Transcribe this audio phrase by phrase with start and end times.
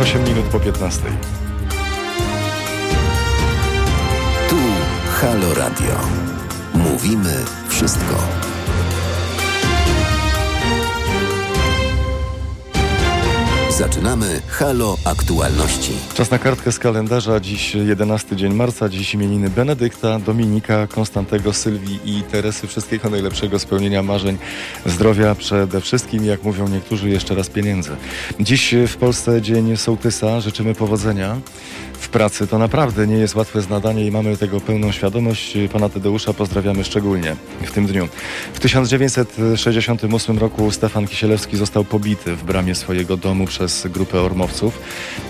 [0.00, 1.02] zegarach 8 minut po 15.
[4.48, 4.56] Tu
[5.20, 5.94] Halo Radio.
[6.74, 7.34] Mówimy
[7.68, 8.49] wszystko.
[13.80, 15.92] Zaczynamy Halo Aktualności.
[16.14, 17.40] Czas na kartkę z kalendarza.
[17.40, 22.66] Dziś 11 dzień marca, dziś imieniny Benedykta, Dominika, Konstantego, Sylwii i Teresy.
[22.66, 24.38] Wszystkiego najlepszego spełnienia marzeń,
[24.86, 27.90] zdrowia przede wszystkim, jak mówią niektórzy, jeszcze raz pieniędzy.
[28.40, 30.40] Dziś w Polsce Dzień Sołtysa.
[30.40, 31.36] Życzymy powodzenia
[32.00, 32.46] w pracy.
[32.46, 35.58] To naprawdę nie jest łatwe zadanie i mamy tego pełną świadomość.
[35.72, 38.08] Pana Tadeusza pozdrawiamy szczególnie w tym dniu.
[38.54, 44.80] W 1968 roku Stefan Kisielewski został pobity w bramie swojego domu przez grupę ormowców.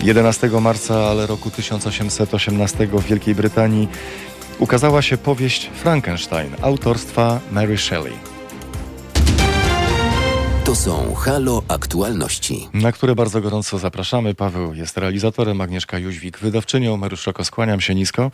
[0.01, 3.87] 11 marca, ale roku 1818 w Wielkiej Brytanii
[4.59, 8.40] ukazała się powieść Frankenstein autorstwa Mary Shelley.
[10.71, 12.67] To są Halo Aktualności.
[12.73, 14.35] Na które bardzo gorąco zapraszamy.
[14.35, 16.97] Paweł jest realizatorem, Agnieszka Jóźwik wydawczynią.
[16.97, 18.31] Mariusz Szoko, skłaniam się nisko.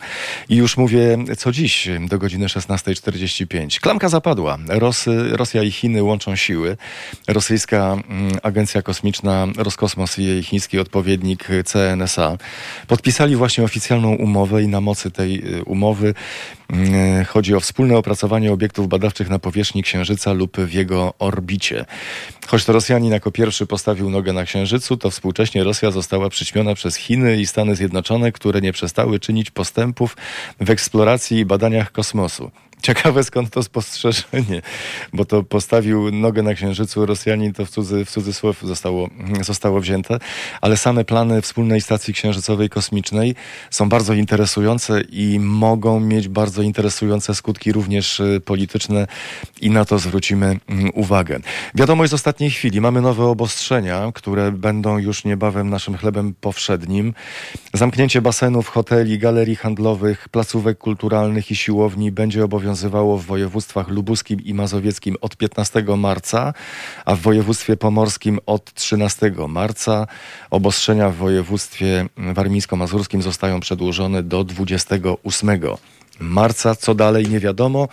[0.48, 3.80] I już mówię, co dziś do godziny 16.45.
[3.80, 4.58] Klamka zapadła.
[4.68, 6.76] Rosy, Rosja i Chiny łączą siły.
[7.28, 12.36] Rosyjska mm, Agencja Kosmiczna Roskosmos i jej chiński odpowiednik CNSA
[12.86, 16.14] podpisali właśnie oficjalną umowę i na mocy tej y, umowy
[17.26, 21.84] chodzi o wspólne opracowanie obiektów badawczych na powierzchni Księżyca lub w jego orbicie.
[22.46, 26.96] Choć to Rosjanin jako pierwszy postawił nogę na Księżycu, to współcześnie Rosja została przyćmiona przez
[26.96, 30.16] Chiny i Stany Zjednoczone, które nie przestały czynić postępów
[30.60, 32.50] w eksploracji i badaniach kosmosu.
[32.82, 34.62] Ciekawe skąd to spostrzeżenie,
[35.12, 39.08] bo to postawił nogę na księżycu Rosjanin, to w, cudzy, w cudzysłów zostało,
[39.40, 40.18] zostało wzięte,
[40.60, 43.34] ale same plany wspólnej stacji księżycowej kosmicznej
[43.70, 49.06] są bardzo interesujące i mogą mieć bardzo interesujące skutki również y, polityczne
[49.60, 51.38] i na to zwrócimy mm, uwagę.
[51.74, 52.80] Wiadomość z ostatniej chwili.
[52.80, 57.14] Mamy nowe obostrzenia, które będą już niebawem naszym chlebem powszednim.
[57.74, 64.40] Zamknięcie basenów, hoteli, galerii handlowych, placówek kulturalnych i siłowni będzie obowiązywało obowiązywało w województwach lubuskim
[64.44, 66.54] i mazowieckim od 15 marca,
[67.04, 70.06] a w województwie pomorskim od 13 marca.
[70.50, 75.60] Obostrzenia w województwie warmińsko-mazurskim zostają przedłużone do 28
[76.20, 76.74] marca.
[76.74, 77.88] Co dalej nie wiadomo.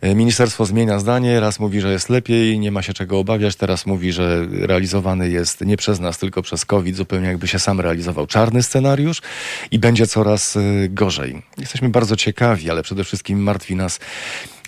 [0.00, 3.86] E, ministerstwo zmienia zdanie, raz mówi, że jest lepiej, nie ma się czego obawiać, teraz
[3.86, 8.26] mówi, że realizowany jest nie przez nas, tylko przez COVID, zupełnie jakby się sam realizował
[8.26, 9.22] czarny scenariusz
[9.70, 11.42] i będzie coraz e, gorzej.
[11.58, 14.00] Jesteśmy bardzo ciekawi, ale przede wszystkim martwi nas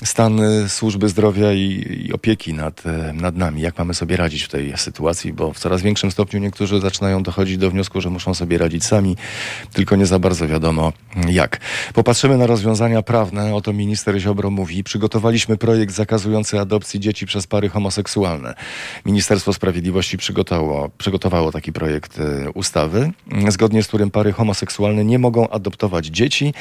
[0.04, 3.62] stan y, służby zdrowia i, i, opieki nad, y, nad nami.
[3.62, 7.58] Jak mamy sobie radzić w tej sytuacji, bo w coraz większym stopniu niektórzy zaczynają dochodzić
[7.58, 9.16] do wniosku, że muszą sobie radzić sami,
[9.72, 10.92] tylko nie za bardzo wiadomo
[11.28, 11.60] jak.
[11.94, 14.84] Popatrzymy na rozwiązania prawne, o to minister Ziobro mówi.
[14.84, 18.54] Przygotowaliśmy projekt zakazujący adopcji dzieci przez pary homoseksualne.
[19.06, 23.12] Ministerstwo Sprawiedliwości przygotowało, przygotowało taki projekt y, ustawy,
[23.48, 26.54] zgodnie z którym pary homoseksualne nie mogą adoptować dzieci.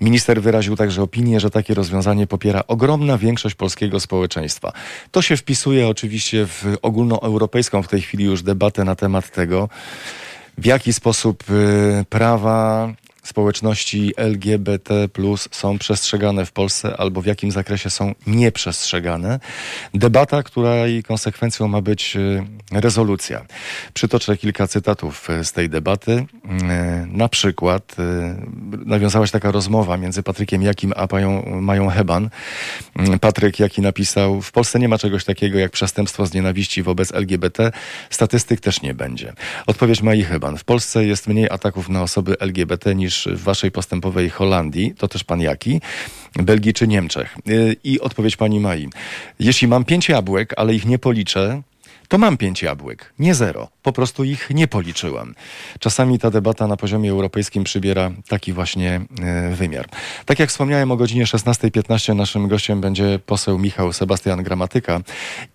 [0.00, 4.72] Minister wyraził także opinię, że takie rozwiązanie popiera ogromnie ogromna większość polskiego społeczeństwa.
[5.10, 9.68] To się wpisuje oczywiście w ogólnoeuropejską w tej chwili już debatę na temat tego,
[10.58, 12.88] w jaki sposób y, prawa
[13.26, 15.08] społeczności LGBT
[15.50, 19.40] są przestrzegane w Polsce albo w jakim zakresie są nieprzestrzegane.
[19.94, 23.46] Debata, której konsekwencją ma być e, rezolucja.
[23.94, 26.26] Przytoczę kilka cytatów e, z tej debaty.
[26.68, 27.96] E, na przykład
[28.86, 32.30] nawiązała się taka rozmowa między Patrykiem Jakim a Mają, Mają Heban.
[33.20, 37.72] Patryk Jaki napisał, w Polsce nie ma czegoś takiego jak przestępstwo z nienawiści wobec LGBT.
[38.10, 39.32] Statystyk też nie będzie.
[39.66, 40.58] Odpowiedź Mai Heban.
[40.58, 45.08] W Polsce jest mniej ataków na osoby LGBT niż niż w waszej postępowej Holandii, to
[45.08, 45.80] też pan jaki,
[46.36, 47.36] Belgii czy Niemczech.
[47.48, 48.88] Y, I odpowiedź pani Mai.
[49.38, 51.62] Jeśli mam pięć jabłek, ale ich nie policzę,
[52.08, 53.68] to mam pięć jabłek, nie zero.
[53.82, 55.34] Po prostu ich nie policzyłam.
[55.80, 59.00] Czasami ta debata na poziomie europejskim przybiera taki właśnie
[59.50, 59.86] y, wymiar.
[60.26, 65.00] Tak jak wspomniałem o godzinie 16.15 naszym gościem będzie poseł Michał Sebastian Gramatyka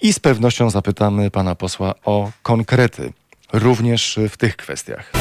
[0.02, 3.14] i z pewnością zapytamy pana posła o konkrety,
[3.54, 5.12] również w tych kwestiach.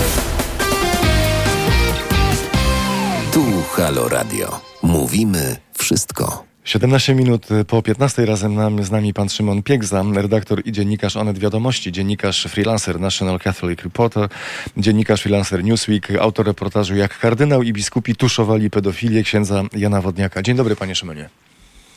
[3.81, 4.61] Halo Radio.
[4.83, 6.45] Mówimy wszystko.
[6.65, 11.39] 17 minut po 15 razem nam, z nami pan Szymon Piegza, redaktor i dziennikarz Onet
[11.39, 14.29] Wiadomości, dziennikarz freelancer National Catholic Reporter,
[14.77, 20.43] dziennikarz freelancer Newsweek, autor reportażu Jak kardynał i biskupi tuszowali pedofilię księdza Jana Wodniaka.
[20.43, 21.29] Dzień dobry panie Szymonie.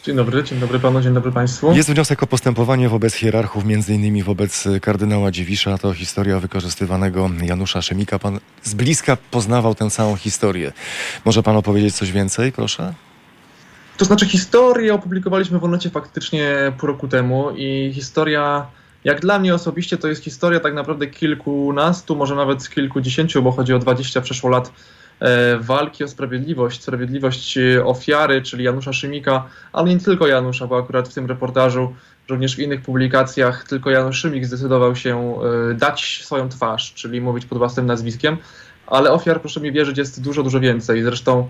[0.04, 1.74] Dzień dobry, dzień dobry panu, dzień dobry państwu.
[1.74, 5.78] Jest wniosek o postępowanie wobec hierarchów, między innymi wobec kardynała Dziwisza.
[5.78, 8.20] To historia wykorzystywanego Janusza Szemika.
[8.20, 10.72] Pan z bliska poznawał tę całą historię.
[11.26, 12.94] Może pan opowiedzieć coś więcej, proszę?
[13.98, 18.68] To znaczy historię opublikowaliśmy w Onecie faktycznie pół roku temu i historia
[19.04, 23.74] Jak dla mnie osobiście to jest historia tak naprawdę kilkunastu, może nawet kilkudziesięciu, bo chodzi
[23.74, 24.72] o 20 przeszło lat
[25.60, 31.10] walki o sprawiedliwość, sprawiedliwość e, ofiary, czyli Janusza Szymika, ale nie tylko Janusza, bo akurat
[31.10, 31.96] w tym reportażu,
[32.30, 35.36] również w innych publikacjach, tylko Janusz Szymik zdecydował się
[35.72, 38.38] e, dać swoją twarz, czyli mówić pod własnym nazwiskiem,
[38.88, 41.04] ale ofiar, proszę mi wierzyć, jest dużo, dużo więcej.
[41.04, 41.50] Zresztą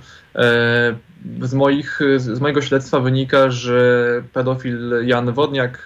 [1.42, 5.86] z, moich, z mojego śledztwa wynika, że pedofil Jan Wodniak,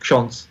[0.00, 0.48] ksiądz,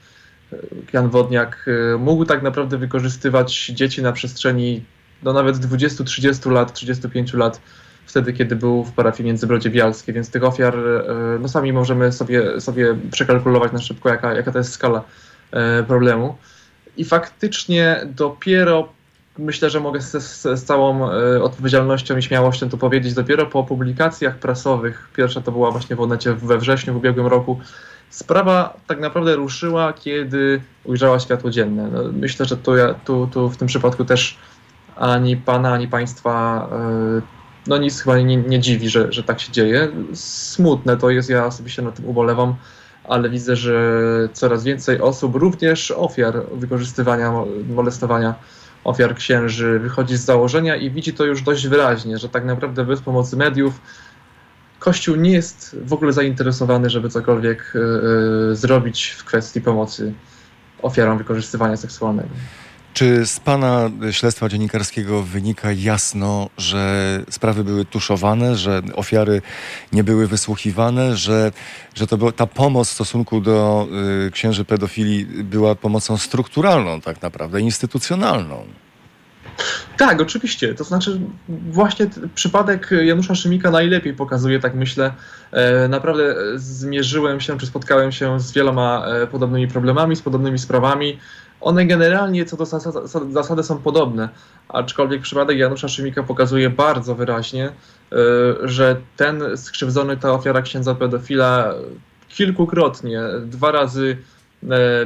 [0.93, 1.65] Jan Wodniak
[1.99, 4.83] mógł tak naprawdę wykorzystywać dzieci na przestrzeni
[5.23, 7.61] no nawet 20-30 lat, 35 lat,
[8.05, 12.61] wtedy kiedy był w parafii Międzybrodzie Bialskie, więc tych ofiar, y, no sami możemy sobie,
[12.61, 15.03] sobie przekalkulować na szybko, jaka, jaka to jest skala
[15.79, 16.35] y, problemu.
[16.97, 18.89] I faktycznie dopiero,
[19.37, 21.09] myślę, że mogę z, z, całą
[21.41, 26.33] odpowiedzialnością i śmiałością to powiedzieć, dopiero po publikacjach prasowych, pierwsza to była właśnie w Onecie
[26.33, 27.59] we wrześniu w ubiegłym roku,
[28.13, 31.89] Sprawa tak naprawdę ruszyła, kiedy ujrzała światło dzienne.
[31.93, 34.37] No, myślę, że tu, ja, tu, tu w tym przypadku też
[34.95, 39.51] ani pana, ani państwa e, no nic chyba nie, nie dziwi, że, że tak się
[39.51, 39.91] dzieje.
[40.13, 42.55] Smutne to jest, ja osobiście na tym ubolewam,
[43.03, 43.99] ale widzę, że
[44.33, 47.33] coraz więcej osób, również ofiar wykorzystywania,
[47.69, 48.35] molestowania
[48.83, 53.01] ofiar księży, wychodzi z założenia i widzi to już dość wyraźnie, że tak naprawdę bez
[53.01, 53.81] pomocy mediów
[54.83, 57.73] Kościół nie jest w ogóle zainteresowany, żeby cokolwiek
[58.51, 60.13] y, zrobić w kwestii pomocy
[60.81, 62.29] ofiarom wykorzystywania seksualnego.
[62.93, 69.41] Czy z Pana śledztwa dziennikarskiego wynika jasno, że sprawy były tuszowane, że ofiary
[69.93, 71.51] nie były wysłuchiwane, że,
[71.95, 73.87] że to ta pomoc w stosunku do
[74.27, 78.65] y, księży pedofili była pomocą strukturalną, tak naprawdę, instytucjonalną?
[79.97, 80.73] Tak, oczywiście.
[80.73, 81.19] To znaczy,
[81.49, 85.13] właśnie przypadek Janusza Szymika najlepiej pokazuje, tak myślę.
[85.51, 91.19] E, naprawdę zmierzyłem się, czy spotkałem się z wieloma e, podobnymi problemami, z podobnymi sprawami.
[91.63, 92.65] One generalnie co do
[93.31, 94.29] zasady są podobne,
[94.69, 97.71] aczkolwiek przypadek Janusza Szymika pokazuje bardzo wyraźnie, e,
[98.63, 101.73] że ten skrzywdzony, ta ofiara księdza pedofila
[102.29, 104.17] kilkukrotnie, dwa razy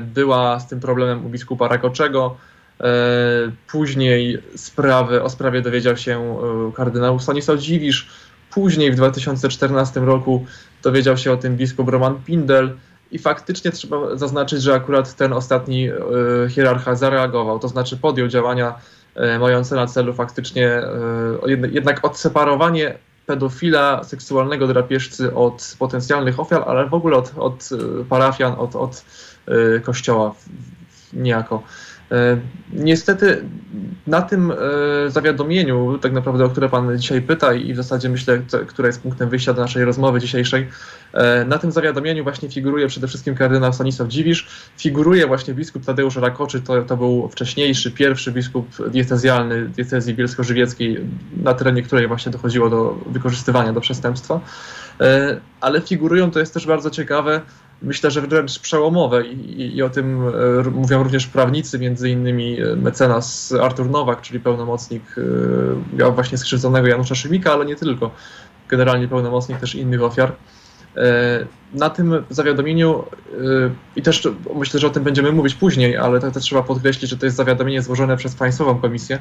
[0.01, 2.35] była z tym problemem u biskupa Rakoczego,
[2.81, 6.37] E, później sprawę, o sprawie dowiedział się
[6.75, 8.09] kardynał Stanisław Dziwisz.
[8.51, 10.45] Później w 2014 roku
[10.83, 12.77] dowiedział się o tym biskup Roman Pindel.
[13.11, 15.93] I faktycznie trzeba zaznaczyć, że akurat ten ostatni e,
[16.49, 18.75] hierarcha zareagował, to znaczy podjął działania
[19.39, 20.81] mające na celu faktycznie
[21.71, 27.69] jednak odseparowanie pedofila, seksualnego drapieżcy od potencjalnych ofiar, ale w ogóle od, od
[28.09, 29.05] parafian, od, od
[29.83, 30.35] kościoła
[31.13, 31.63] niejako.
[32.11, 32.37] E,
[32.73, 33.43] niestety
[34.07, 34.55] na tym e,
[35.11, 39.29] zawiadomieniu, tak naprawdę, o które Pan dzisiaj pyta i w zasadzie myślę, które jest punktem
[39.29, 40.67] wyjścia do naszej rozmowy dzisiejszej,
[41.13, 46.15] e, na tym zawiadomieniu właśnie figuruje przede wszystkim kardynał Stanisław Dziwisz, figuruje właśnie biskup Tadeusz
[46.15, 50.99] Rakoczy, to, to był wcześniejszy, pierwszy biskup diecezjalny diecezji bielsko-żywieckiej,
[51.43, 54.39] na terenie której właśnie dochodziło do wykorzystywania do przestępstwa,
[55.61, 57.41] ale figurują, to jest też bardzo ciekawe,
[57.81, 62.61] myślę, że wręcz przełomowe i, i, i, o tym e, mówią również prawnicy, między innymi
[62.61, 65.03] e, mecenas Artur Nowak, czyli pełnomocnik
[65.99, 68.11] e, właśnie skrzywdzonego Janusza Szymika, ale nie tylko,
[68.69, 70.31] generalnie pełnomocnik też innych ofiar.
[71.73, 73.03] Na tym zawiadomieniu,
[73.95, 77.17] i też myślę, że o tym będziemy mówić później, ale to, to trzeba podkreślić, że
[77.17, 79.19] to jest zawiadomienie złożone przez Państwową Komisję,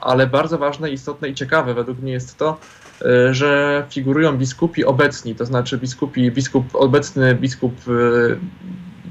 [0.00, 2.58] ale bardzo ważne, istotne i ciekawe według mnie jest to,
[3.02, 7.90] e, że figurują biskupi obecni, to znaczy biskupi, biskup, obecny biskup e,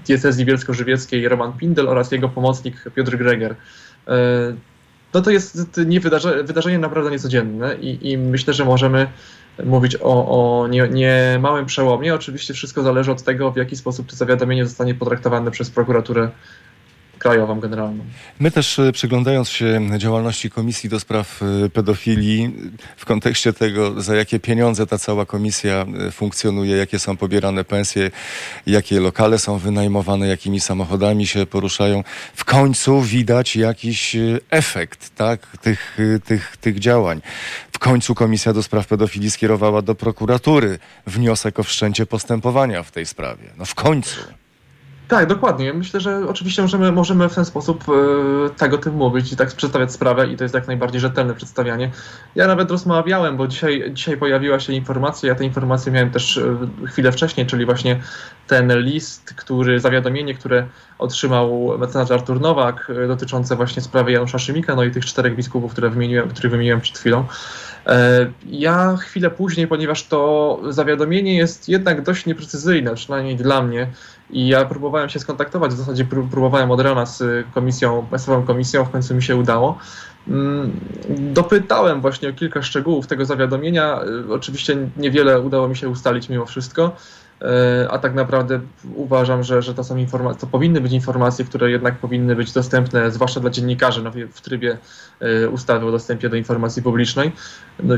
[0.08, 3.56] diecezji bielsko-żywieckiej Roman Pindel oraz jego pomocnik Piotr Greger.
[4.08, 4.16] E,
[5.14, 9.08] no to jest nie wydarzenie, wydarzenie naprawdę niecodzienne i, i myślę, że możemy
[9.66, 12.16] mówić o, o nie, nie małym przełomie.
[12.16, 16.30] Oczywiście wszystko zależy od tego, w jaki sposób to zawiadomienie zostanie potraktowane przez prokuraturę
[17.20, 18.04] krajową generalną.
[18.40, 22.54] My też e, przyglądając się działalności Komisji do Spraw e, Pedofilii
[22.98, 28.12] w kontekście tego, za jakie pieniądze ta cała komisja e, funkcjonuje, jakie są pobierane pensje,
[28.66, 32.04] jakie lokale są wynajmowane, jakimi samochodami się poruszają,
[32.36, 34.16] w końcu widać jakiś
[34.50, 37.22] efekt tak, tych, tych, tych działań.
[37.72, 43.06] W końcu Komisja do Spraw Pedofilii skierowała do prokuratury wniosek o wszczęcie postępowania w tej
[43.06, 43.44] sprawie.
[43.58, 44.39] No w końcu.
[45.10, 45.74] Tak, dokładnie.
[45.74, 49.92] Myślę, że oczywiście możemy, możemy w ten sposób e, tak tym mówić i tak przedstawiać
[49.92, 51.92] sprawę i to jest jak najbardziej rzetelne przedstawianie.
[52.36, 56.58] Ja nawet rozmawiałem, bo dzisiaj, dzisiaj pojawiła się informacja, ja tę informację miałem też e,
[56.88, 58.00] chwilę wcześniej, czyli właśnie
[58.48, 60.68] ten list, który, zawiadomienie, które
[61.00, 65.72] otrzymał mecenas Artur Nowak e, dotyczące właśnie sprawy Janusza Szymika, no i tych czterech biskupów,
[65.72, 67.26] które wymieniłem, które wymieniłem przed chwilą.
[68.46, 73.88] Ja chwilę później, ponieważ to zawiadomienie jest jednak dość nieprecyzyjne, przynajmniej dla mnie,
[74.30, 78.90] I ja próbowałem się skontaktować, w zasadzie próbowałem od rana z komisją, Państwową Komisją, w
[78.90, 79.78] końcu mi się udało.
[80.28, 84.02] Mm, dopytałem właśnie o kilka szczegółów tego zawiadomienia.
[84.30, 87.19] Y, oczywiście niewiele udało mi się ustalić mimo wszystko, y,
[87.90, 88.60] a tak naprawdę
[88.96, 93.12] uważam, że, że to są informacje, to powinny być informacje, które jednak powinny być dostępne,
[93.12, 94.78] zwłaszcza dla dziennikarzy no, w trybie
[95.22, 97.32] y, ustawy o dostępie do informacji publicznej.
[97.84, 97.96] No,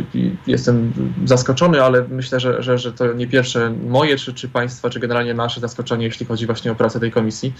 [0.47, 0.93] jestem
[1.25, 5.33] zaskoczony, ale myślę, że, że, że to nie pierwsze moje, czy, czy państwa, czy generalnie
[5.33, 7.53] nasze zaskoczenie, jeśli chodzi właśnie o pracę tej komisji.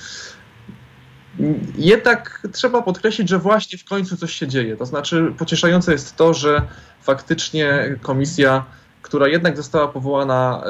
[1.77, 4.77] Jednak trzeba podkreślić, że właśnie w końcu coś się dzieje.
[4.77, 6.61] To znaczy, pocieszające jest to, że
[7.01, 8.65] faktycznie komisja,
[9.01, 10.69] która jednak została powołana e,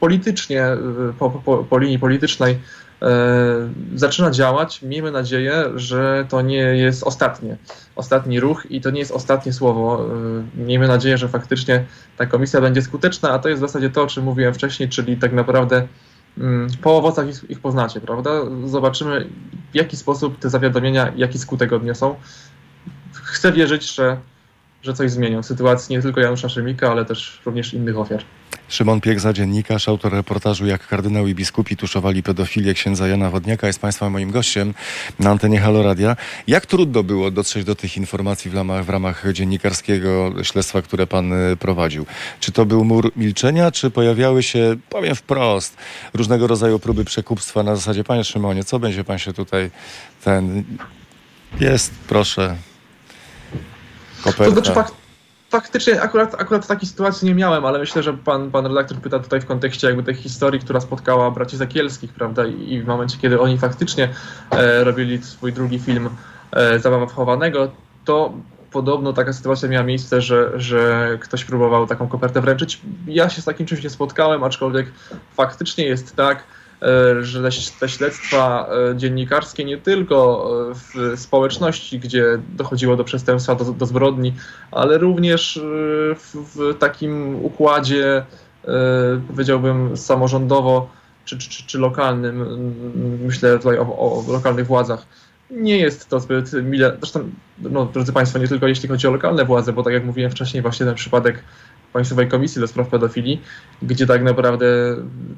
[0.00, 0.78] politycznie, e,
[1.18, 2.58] po, po, po linii politycznej,
[3.02, 3.08] e,
[3.94, 4.82] zaczyna działać.
[4.82, 7.56] Miejmy nadzieję, że to nie jest ostatnie,
[7.96, 10.06] ostatni ruch i to nie jest ostatnie słowo.
[10.56, 11.84] Miejmy nadzieję, że faktycznie
[12.16, 15.16] ta komisja będzie skuteczna, a to jest w zasadzie to, o czym mówiłem wcześniej, czyli
[15.16, 15.88] tak naprawdę
[16.38, 18.30] Mm, po owocach ich, ich poznacie, prawda?
[18.64, 19.28] Zobaczymy,
[19.72, 22.14] w jaki sposób te zawiadomienia, jaki skutek odniosą.
[23.12, 24.16] Chcę wierzyć, że,
[24.84, 28.24] że coś zmienią sytuacji nie tylko Janusza Szymika, ale też również innych ofiar.
[28.68, 33.80] Szymon Piekza, dziennikarz, autor reportażu Jak kardynał i biskupi tuszowali pedofilię księdza Jana Wodniaka jest
[33.80, 34.74] Państwa moim gościem
[35.18, 36.16] na antenie Halo Radia.
[36.46, 41.32] Jak trudno było dotrzeć do tych informacji w ramach, w ramach dziennikarskiego śledztwa, które Pan
[41.32, 42.06] y, prowadził?
[42.40, 45.76] Czy to był mur milczenia, czy pojawiały się, powiem wprost,
[46.14, 49.70] różnego rodzaju próby przekupstwa na zasadzie Panie Szymonie, co będzie Pan się tutaj
[50.24, 50.64] ten...
[51.60, 52.56] Jest, proszę.
[54.24, 54.44] Koperta.
[54.44, 54.94] To znaczy, fakt
[55.54, 59.40] faktycznie akurat, akurat takiej sytuacji nie miałem, ale myślę, że pan, pan redaktor pyta tutaj
[59.40, 62.46] w kontekście jakby tej historii, która spotkała braci Zakielskich, prawda?
[62.46, 64.08] I, w momencie, kiedy oni faktycznie
[64.50, 66.10] e, robili swój drugi film
[66.52, 67.70] e, Zabawa wchowanego,
[68.04, 68.32] to
[68.70, 72.80] podobno taka sytuacja miała miejsce, że, że ktoś próbował taką kopertę wręczyć.
[73.06, 74.86] Ja się z takim czymś nie spotkałem, aczkolwiek
[75.36, 76.44] faktycznie jest tak,
[77.20, 77.50] że
[77.80, 82.24] te śledztwa e, dziennikarskie nie tylko e, w społeczności, gdzie
[82.56, 84.34] dochodziło do przestępstwa, do, do zbrodni,
[84.70, 85.60] ale również
[86.16, 88.24] w, w, takim układzie,
[89.28, 90.90] powiedziałbym, samorządowo
[91.24, 92.74] czy, czy, czy lokalnym,
[93.24, 95.06] myślę tutaj o, o lokalnych władzach,
[95.50, 96.96] nie jest to zbyt mile.
[96.98, 100.30] Zresztą, no, drodzy Państwo, nie tylko jeśli chodzi o lokalne władze, bo tak jak mówiłem
[100.30, 101.44] wcześniej, właśnie ten przypadek
[101.94, 103.42] Państwowej Komisji do Spraw Pedofilii,
[103.82, 104.66] gdzie tak naprawdę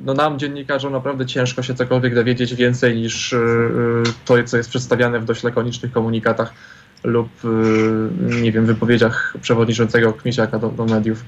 [0.05, 4.69] no nam, dziennikarzom, naprawdę ciężko się cokolwiek dowiedzieć więcej niż y, y, to, co jest
[4.69, 6.53] przedstawiane w dość lakonicznych komunikatach
[7.05, 7.49] lub, y,
[8.43, 11.25] nie wiem, wypowiedziach przewodniczącego Kmisiaka do, do mediów.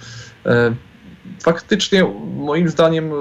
[0.46, 0.74] E,
[1.42, 2.04] faktycznie,
[2.36, 3.12] moim zdaniem,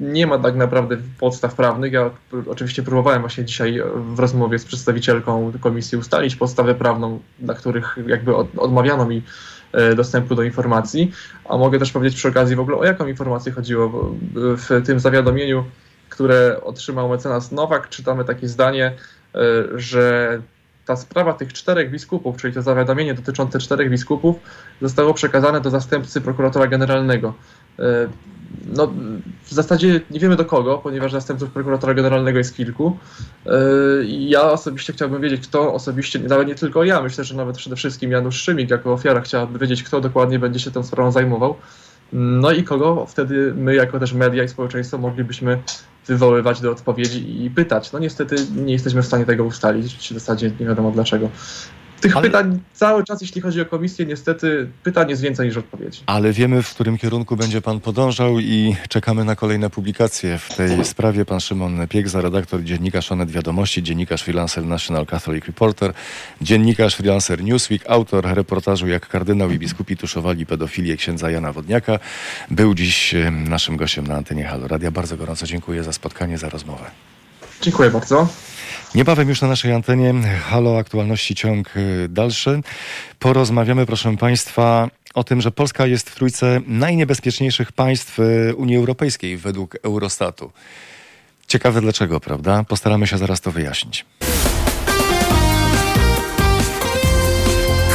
[0.00, 1.92] nie ma tak naprawdę podstaw prawnych.
[1.92, 2.10] Ja
[2.46, 3.82] oczywiście próbowałem właśnie dzisiaj
[4.14, 9.22] w rozmowie z przedstawicielką komisji ustalić podstawę prawną, dla których jakby odmawiano mi
[9.96, 11.12] dostępu do informacji.
[11.48, 14.14] A mogę też powiedzieć przy okazji w ogóle o jaką informację chodziło.
[14.34, 15.64] W tym zawiadomieniu,
[16.08, 18.86] które otrzymał mecenas Nowak, czytamy takie zdanie,
[19.34, 19.38] e,
[19.74, 20.38] że
[20.86, 24.36] ta sprawa tych czterech biskupów, czyli to zawiadomienie dotyczące czterech biskupów,
[24.82, 27.34] zostało przekazane do zastępcy prokuratora generalnego.
[27.80, 28.08] E,
[28.66, 28.92] no,
[29.44, 32.96] w zasadzie nie wiemy do kogo, ponieważ zastępców prokuratora generalnego jest kilku.
[33.46, 33.50] E,
[34.06, 38.10] ja osobiście chciałbym wiedzieć, kto osobiście, nawet nie tylko ja, myślę, że nawet przede wszystkim
[38.10, 41.56] Janusz Szymik jako ofiara chciałaby wiedzieć, kto dokładnie będzie się tą sprawą zajmował.
[42.12, 45.62] No i kogo wtedy my, jako też media i społeczeństwo, moglibyśmy
[46.06, 47.92] wywoływać do odpowiedzi i pytać.
[47.92, 51.28] No niestety nie jesteśmy w stanie tego ustalić, w zasadzie nie wiadomo dlaczego.
[52.00, 52.26] Tych ale...
[52.26, 56.00] pytań cały czas, jeśli chodzi o komisję, niestety pytań jest więcej niż odpowiedzi.
[56.06, 60.84] Ale wiemy, w którym kierunku będzie pan podążał i czekamy na kolejne publikacje w tej
[60.84, 61.24] sprawie.
[61.24, 65.92] Pan Szymon Piegza, redaktor dziennikarz Onet Wiadomości, dziennikarz freelancer National Catholic Reporter,
[66.40, 71.98] dziennikarz freelancer Newsweek, autor reportażu Jak kardynał i biskupi tuszowali pedofilię księdza Jana Wodniaka,
[72.50, 74.90] był dziś naszym gościem na antenie Halo Radia.
[74.90, 76.84] Bardzo gorąco dziękuję za spotkanie, za rozmowę.
[77.60, 78.28] Dziękuję bardzo.
[78.94, 82.60] Niebawem już na naszej antenie Halo Aktualności ciąg y, dalszy.
[83.18, 89.36] Porozmawiamy, proszę Państwa, o tym, że Polska jest w trójce najniebezpieczniejszych państw y, Unii Europejskiej
[89.36, 90.52] według Eurostatu.
[91.46, 92.64] Ciekawe dlaczego, prawda?
[92.64, 94.04] Postaramy się zaraz to wyjaśnić.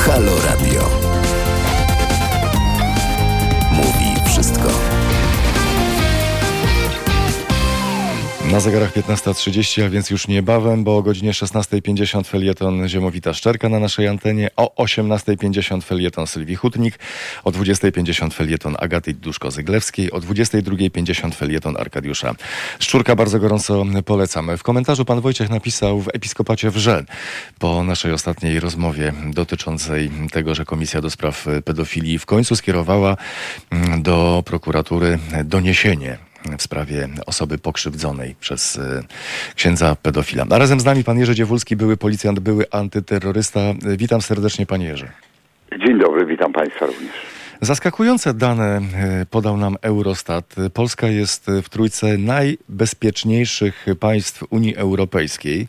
[0.06, 1.05] Halo Radio.
[8.56, 13.80] Na zegarach 15.30, a więc już niebawem, bo o godzinie 16.50 felieton Ziemowita Szczerka na
[13.80, 17.00] naszej antenie, o 18.50 felieton Sylwii Hutnik,
[17.44, 22.36] o 20.50 felieton Agaty Duszko-Zyglewskiej, o 22.50 felieton Arkadiusza
[22.80, 23.16] Szczurka.
[23.16, 24.58] Bardzo gorąco polecamy.
[24.58, 27.06] W komentarzu pan Wojciech napisał w Episkopacie Wrze
[27.60, 33.18] po naszej ostatniej rozmowie dotyczącej tego, że Komisja do Spraw Pedofilii w końcu skierowała
[33.72, 36.18] mm, do prokuratury doniesienie
[36.58, 39.02] w sprawie osoby pokrzywdzonej przez e,
[39.56, 40.46] księdza pedofila.
[40.50, 43.60] A razem z nami pan Jerzy Dziewulski, były policjant, były antyterrorysta.
[43.98, 45.08] Witam serdecznie panie Jerzy.
[45.86, 47.35] Dzień dobry, witam Państwa również.
[47.66, 48.82] Zaskakujące dane e,
[49.32, 50.56] podał nam Eurostat.
[50.74, 55.68] Polska jest w trójce najbezpieczniejszych państw Unii Europejskiej,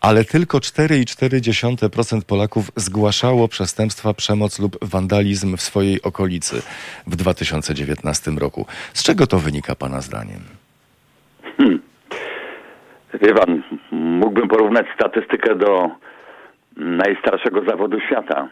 [0.00, 6.62] ale tylko 4,4% Polaków zgłaszało przestępstwa, przemoc lub wandalizm w swojej okolicy
[7.06, 8.66] w 2019 roku.
[8.92, 10.40] Z czego to wynika Pana zdaniem?
[11.56, 11.82] Hmm.
[13.22, 15.90] Wie Pan, mógłbym porównać statystykę do
[16.76, 18.48] najstarszego zawodu świata.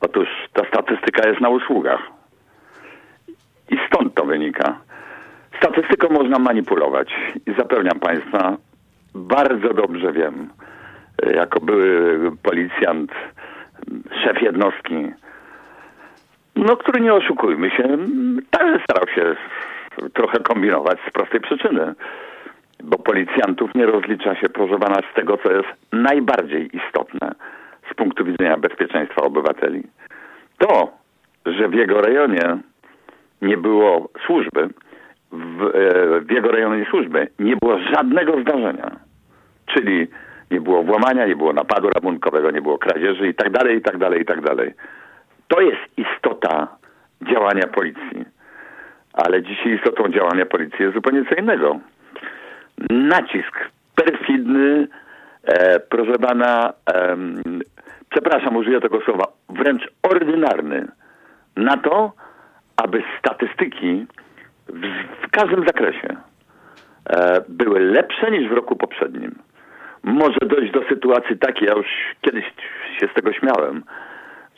[0.00, 2.02] Otóż ta statystyka jest na usługach.
[3.70, 4.78] I stąd to wynika.
[5.58, 7.14] Statystyką można manipulować
[7.46, 8.56] i zapewniam Państwa,
[9.14, 10.48] bardzo dobrze wiem,
[11.34, 13.12] jako były policjant,
[14.24, 15.12] szef jednostki,
[16.56, 17.98] no, który nie oszukujmy się,
[18.50, 19.36] także starał się
[20.12, 21.94] trochę kombinować z prostej przyczyny.
[22.82, 27.32] Bo policjantów nie rozlicza się, proszę pana, z tego, co jest najbardziej istotne
[27.90, 29.82] z punktu widzenia bezpieczeństwa obywateli.
[30.58, 30.92] To,
[31.46, 32.58] że w jego rejonie
[33.42, 34.68] nie było służby,
[35.32, 38.96] w, e, w jego rejonie służby nie było żadnego zdarzenia.
[39.66, 40.08] Czyli
[40.50, 43.98] nie było włamania, nie było napadu rabunkowego, nie było kradzieży i tak dalej, i tak
[43.98, 44.74] dalej, i tak dalej.
[45.48, 46.68] To jest istota
[47.22, 48.24] działania policji.
[49.12, 51.80] Ale dzisiaj istotą działania policji jest zupełnie co innego.
[52.90, 54.88] Nacisk perfidny,
[55.46, 57.16] e, proszę pana, e,
[58.10, 60.88] przepraszam, użyję tego słowa, wręcz ordynarny
[61.56, 62.12] na to,
[62.76, 64.06] aby statystyki
[64.68, 64.86] w,
[65.26, 66.16] w każdym zakresie
[67.10, 69.34] e, były lepsze niż w roku poprzednim.
[70.02, 71.86] Może dojść do sytuacji takiej, ja już
[72.20, 72.44] kiedyś
[73.00, 73.84] się z tego śmiałem,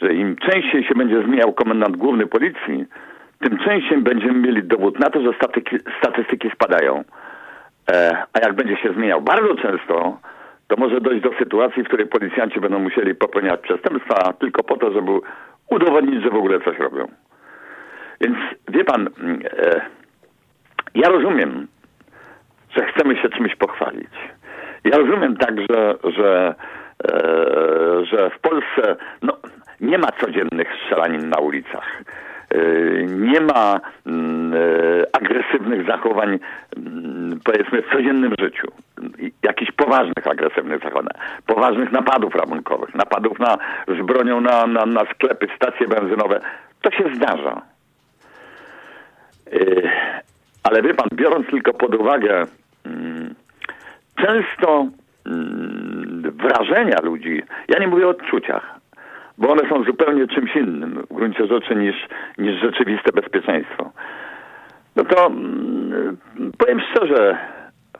[0.02, 2.86] że im częściej się będzie zmieniał komendant główny policji,
[3.40, 7.04] tym częściej będziemy mieli dowód na to, że statyki, statystyki spadają.
[7.90, 10.18] E, a jak będzie się zmieniał bardzo często,
[10.68, 14.92] to może dojść do sytuacji, w której policjanci będą musieli popełniać przestępstwa tylko po to,
[14.92, 15.12] żeby
[15.70, 17.08] udowodnić, że w ogóle coś robią.
[18.20, 18.36] Więc
[18.68, 19.80] wie pan, e,
[20.94, 21.66] ja rozumiem,
[22.76, 24.14] że chcemy się czymś pochwalić.
[24.84, 26.54] Ja rozumiem także, że,
[27.04, 27.16] e,
[28.04, 29.36] że w Polsce no,
[29.80, 32.02] nie ma codziennych strzelanin na ulicach.
[32.50, 32.58] E,
[33.06, 34.56] nie ma mm, e,
[35.12, 36.38] agresywnych zachowań,
[36.76, 38.66] mm, powiedzmy, w codziennym życiu.
[39.42, 41.06] Jakichś poważnych agresywnych zachowań.
[41.46, 43.58] Poważnych napadów rabunkowych, napadów na,
[43.88, 46.40] z bronią na, na, na sklepy, stacje benzynowe.
[46.82, 47.62] To się zdarza.
[50.62, 52.46] Ale wie pan, biorąc tylko pod uwagę
[52.86, 53.34] mm,
[54.22, 54.86] często
[56.22, 58.77] wrażenia ludzi, ja nie mówię o odczuciach,
[59.38, 61.94] bo one są zupełnie czymś innym w gruncie rzeczy niż,
[62.38, 63.92] niż rzeczywiste bezpieczeństwo.
[64.96, 66.16] No to mm,
[66.58, 67.38] powiem szczerze,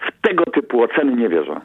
[0.00, 1.60] w tego typu oceny nie wierzę.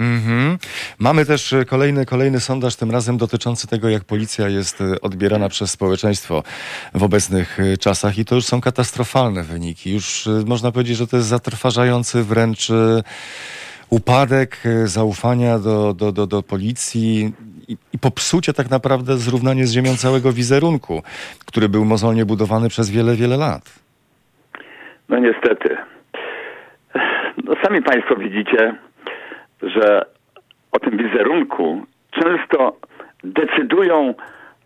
[0.00, 0.58] Mm-hmm.
[0.98, 5.70] Mamy też kolejny, kolejny sondaż, tym razem dotyczący tego, jak policja jest e, odbierana przez
[5.70, 6.42] społeczeństwo
[6.94, 9.92] w obecnych e, czasach i to już są katastrofalne wyniki.
[9.92, 12.68] Już e, można powiedzieć, że to jest zatrważający wręcz
[13.90, 17.32] upadek zaufania do, do, do, do policji
[17.68, 21.02] i, popsucie tak naprawdę zrównanie z ziemią całego wizerunku,
[21.46, 23.62] który był mozolnie budowany przez wiele, wiele lat.
[25.08, 25.76] No niestety.
[27.44, 28.74] No sami Państwo widzicie,
[29.62, 30.06] że
[30.72, 32.76] o tym wizerunku często
[33.24, 34.14] decydują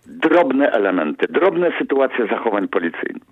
[0.07, 2.69] drobne elementy, drobne sytuacje zachowań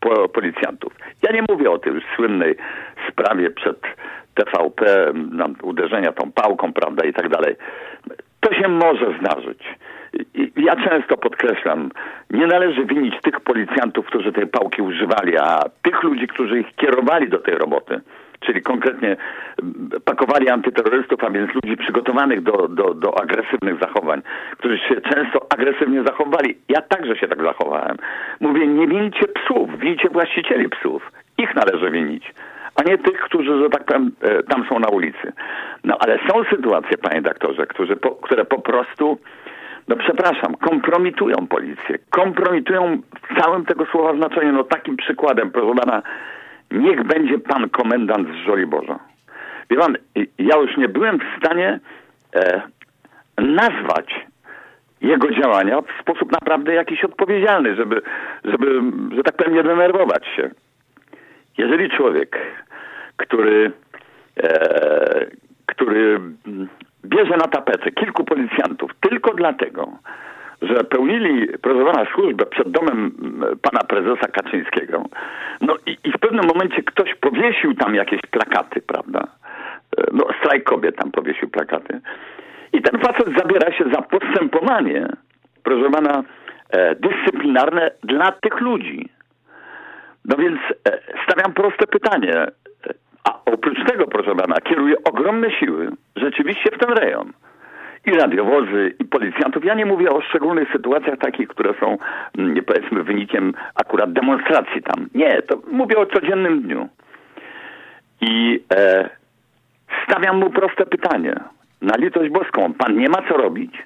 [0.01, 0.93] po, policjantów.
[1.23, 2.57] Ja nie mówię o tej słynnej
[3.11, 3.81] sprawie przed
[4.35, 5.13] TVP,
[5.63, 7.57] uderzenia tą pałką, prawda, i tak dalej.
[8.41, 9.63] To się może zdarzyć.
[10.57, 11.91] Ja często podkreślam,
[12.31, 17.29] nie należy winić tych policjantów, którzy tej pałki używali, a tych ludzi, którzy ich kierowali
[17.29, 18.01] do tej roboty
[18.41, 19.17] czyli konkretnie
[20.05, 24.23] pakowali antyterrorystów, a więc ludzi przygotowanych do, do, do agresywnych zachowań,
[24.59, 26.59] którzy się często agresywnie zachowali.
[26.69, 27.97] Ja także się tak zachowałem.
[28.41, 31.13] Mówię, nie wincie psów, wincie właścicieli psów.
[31.39, 32.35] Ich należy winić
[32.75, 35.33] a nie tych, którzy, że tak powiem, e, tam są na ulicy.
[35.85, 39.19] No ale są sytuacje, panie doktorze, którzy po, które po prostu,
[39.89, 41.99] no przepraszam, kompromitują policję.
[42.11, 44.53] Kompromitują w całym tego słowa znaczeniu.
[44.53, 46.03] No takim przykładem, proszę pana,
[46.71, 48.99] niech będzie pan komendant z Żoliborza.
[49.71, 49.97] Wie pan,
[50.39, 51.81] ja już nie byłem w stanie
[52.35, 52.63] e,
[53.39, 54.27] nazwać
[55.01, 58.03] jego działania w sposób naprawdę jakiś odpowiedzialny, żeby,
[58.45, 58.81] żeby,
[59.17, 60.51] że tak powiem, nie denerwować się.
[61.59, 62.39] Jeżeli człowiek,
[63.17, 63.73] który,
[64.43, 65.27] e,
[65.67, 66.21] który
[67.05, 69.89] bierze na tapetę kilku policjantów tylko dlatego,
[70.63, 73.13] że pełnili, proszę służbę przed domem
[73.63, 75.05] pana prezesa Kaczyńskiego.
[75.61, 79.21] No i, i w pewnym momencie ktoś powiesił tam jakieś plakaty, prawda?
[79.99, 82.01] E, No, strajk kobiet tam powiesił plakaty.
[82.73, 85.07] I ten facet zabiera się za postępowanie,
[85.63, 86.23] proszę pana,
[86.71, 89.09] e, dyscyplinarne dla tych ludzi.
[90.25, 92.47] No więc e, stawiam proste pytanie.
[93.25, 97.33] A oprócz tego, proszę pana, kieruje ogromne siły rzeczywiście w ten rejon.
[98.07, 99.65] I radiowozy, i policjantów.
[99.65, 101.99] Ja nie mówię o szczególnych sytuacjach takich, które są,
[102.39, 105.09] mm, powiedzmy, wynikiem akurat demonstracji tam.
[105.15, 106.89] Nie, to mówię o codziennym dniu.
[108.21, 109.09] I e,
[110.05, 111.35] stawiam mu proste pytanie.
[111.83, 113.83] Na litość boską, pan nie ma co robić?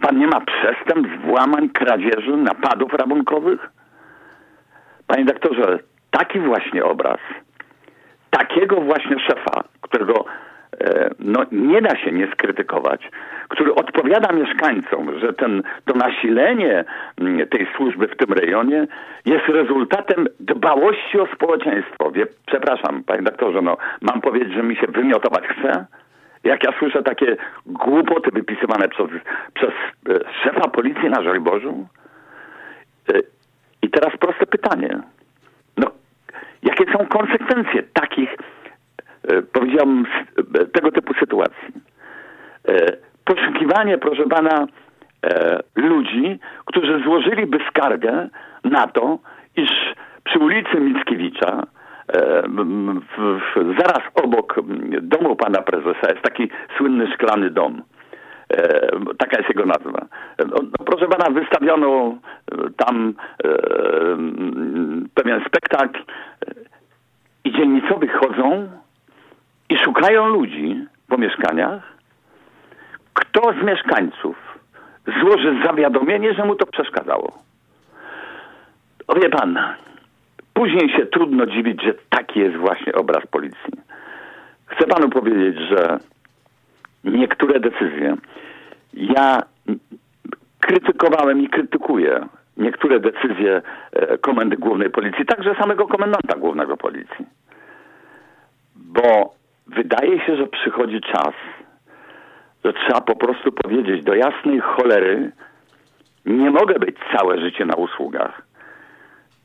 [0.00, 3.70] Pan nie ma przestępstw, włamań, kradzieży, napadów rabunkowych?
[5.06, 5.78] Panie doktorze,
[6.10, 7.18] taki właśnie obraz,
[8.30, 10.24] takiego właśnie szefa, którego
[10.80, 13.10] e, no, nie da się nie skrytykować,
[13.48, 16.84] który odpowiada mieszkańcom, że ten, to nasilenie
[17.50, 18.86] tej służby w tym rejonie
[19.24, 22.10] jest rezultatem dbałości o społeczeństwo.
[22.10, 25.86] Wie, przepraszam, panie doktorze, no, mam powiedzieć, że mi się wymiotować chce?
[26.44, 29.06] Jak ja słyszę takie głupoty wypisywane przez,
[29.54, 31.86] przez e, szefa policji na Żoliborzu?
[33.82, 35.00] I teraz proste pytanie.
[35.76, 35.86] No,
[36.62, 38.36] jakie są konsekwencje takich,
[39.28, 40.06] e, powiedziałbym,
[40.60, 41.68] e, tego typu sytuacji?
[42.68, 44.66] E, poszukiwanie, proszę pana,
[45.76, 48.28] ludzi, którzy złożyliby skargę
[48.64, 49.18] na to,
[49.56, 49.70] iż
[50.24, 51.62] przy ulicy Mickiewicza,
[53.78, 54.54] zaraz obok
[55.02, 57.82] domu pana prezesa jest taki słynny szklany dom.
[58.50, 60.06] E, taka jest jego nazwa.
[60.38, 62.14] No, no, proszę pana, wystawiono
[62.52, 63.48] e, tam e,
[65.14, 66.00] pewien spektakl
[67.44, 68.68] i dzielnicowi chodzą
[69.68, 71.82] i szukają ludzi po mieszkaniach,
[73.14, 74.36] kto z mieszkańców
[75.20, 77.32] złoży zawiadomienie, że mu to przeszkadzało.
[79.08, 79.58] O wie pan,
[80.54, 83.72] później się trudno dziwić, że taki jest właśnie obraz policji.
[84.66, 85.98] Chcę panu powiedzieć, że
[87.06, 88.16] niektóre decyzje,
[88.94, 89.42] ja
[90.60, 97.26] krytykowałem i krytykuję niektóre decyzje e, Komendy Głównej Policji, także samego komendanta głównego Policji.
[98.76, 99.34] Bo
[99.66, 101.34] wydaje się, że przychodzi czas,
[102.64, 105.32] że trzeba po prostu powiedzieć do jasnej cholery,
[106.26, 108.42] nie mogę być całe życie na usługach.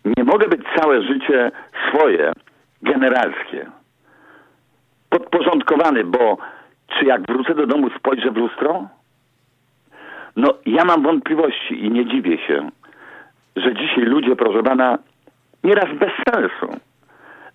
[0.05, 1.51] Nie mogę być całe życie
[1.89, 2.31] swoje,
[2.81, 3.65] generalskie,
[5.09, 6.37] podporządkowany, bo
[6.99, 8.87] czy jak wrócę do domu spojrzę w lustro?
[10.35, 12.69] No, ja mam wątpliwości i nie dziwię się,
[13.55, 14.97] że dzisiaj ludzie, proszę pana,
[15.63, 16.79] nieraz bez sensu.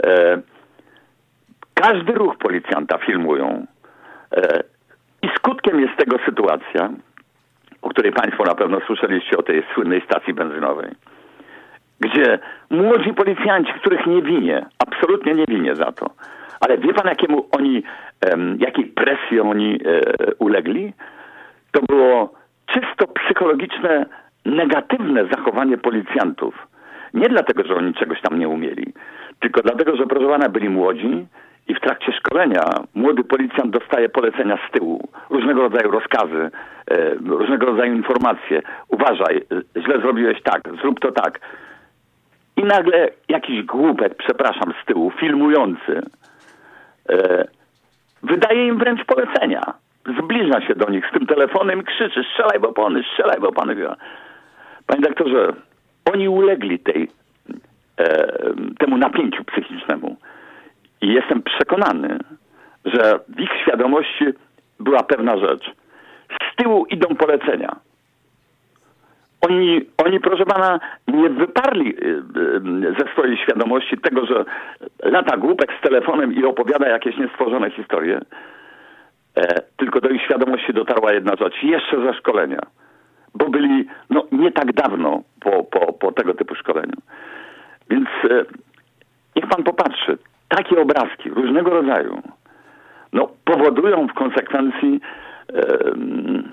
[0.07, 0.41] E,
[1.75, 3.67] każdy ruch policjanta filmują.
[4.33, 4.63] E,
[5.23, 6.91] I skutkiem jest tego sytuacja,
[7.83, 10.91] o której Państwo na pewno słyszeliście o tej słynnej stacji benzynowej,
[12.01, 12.39] gdzie
[12.71, 16.11] młodzi policjanci, których nie winię, absolutnie nie winię za to,
[16.61, 17.83] ale wie Pan, jakiemu oni,
[18.59, 20.01] jakiej presji oni e,
[20.39, 20.93] ulegli?
[21.73, 22.33] To było
[22.67, 24.07] czysto psychologiczne,
[24.45, 26.67] negatywne zachowanie policjantów.
[27.15, 28.93] Nie dlatego, że oni czegoś tam nie umieli,
[29.41, 31.27] tylko dlatego, że proszę pana byli młodzi
[31.69, 32.63] i w trakcie szkolenia
[32.95, 36.51] młody policjant dostaje polecenia z tyłu, różnego rodzaju rozkazy,
[36.91, 38.63] e, różnego rodzaju informacje.
[38.89, 39.43] Uważaj,
[39.85, 41.41] źle zrobiłeś tak, zrób to tak.
[42.57, 46.03] I nagle jakiś głupek, przepraszam, z tyłu, filmujący,
[48.23, 49.75] wydaje im wręcz polecenia.
[50.19, 53.77] Zbliża się do nich z tym telefonem i krzyczy, strzelaj w opony, strzelaj w opony.
[54.87, 55.53] Panie doktorze,
[56.13, 57.09] oni ulegli tej,
[57.99, 58.27] e,
[58.79, 60.17] temu napięciu psychicznemu.
[61.01, 62.19] I jestem przekonany,
[62.85, 64.25] że w ich świadomości
[64.81, 65.73] była pewna rzecz.
[66.31, 67.77] Z tyłu idą polecenia.
[69.41, 74.45] Oni, oni, proszę pana, nie wyparli y, y, ze swojej świadomości tego, że
[75.03, 78.21] lata głupek z telefonem i opowiada jakieś niestworzone historie,
[79.37, 82.61] e, tylko do ich świadomości dotarła jedna rzecz, jeszcze ze szkolenia,
[83.35, 86.97] bo byli no, nie tak dawno po, po, po tego typu szkoleniu.
[87.91, 88.45] Więc e,
[89.37, 90.19] niech pan popatrzy,
[90.49, 92.23] takie obrazki różnego rodzaju
[93.13, 95.01] no, powodują w konsekwencji
[95.49, 96.53] em,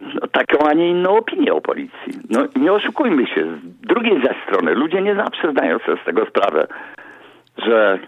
[0.00, 2.12] no, taką, a nie inną opinię o policji.
[2.30, 3.46] No nie oszukujmy się.
[3.46, 6.66] Z drugiej zaś strony ludzie nie zawsze zdają sobie z tego sprawę,
[7.58, 7.98] że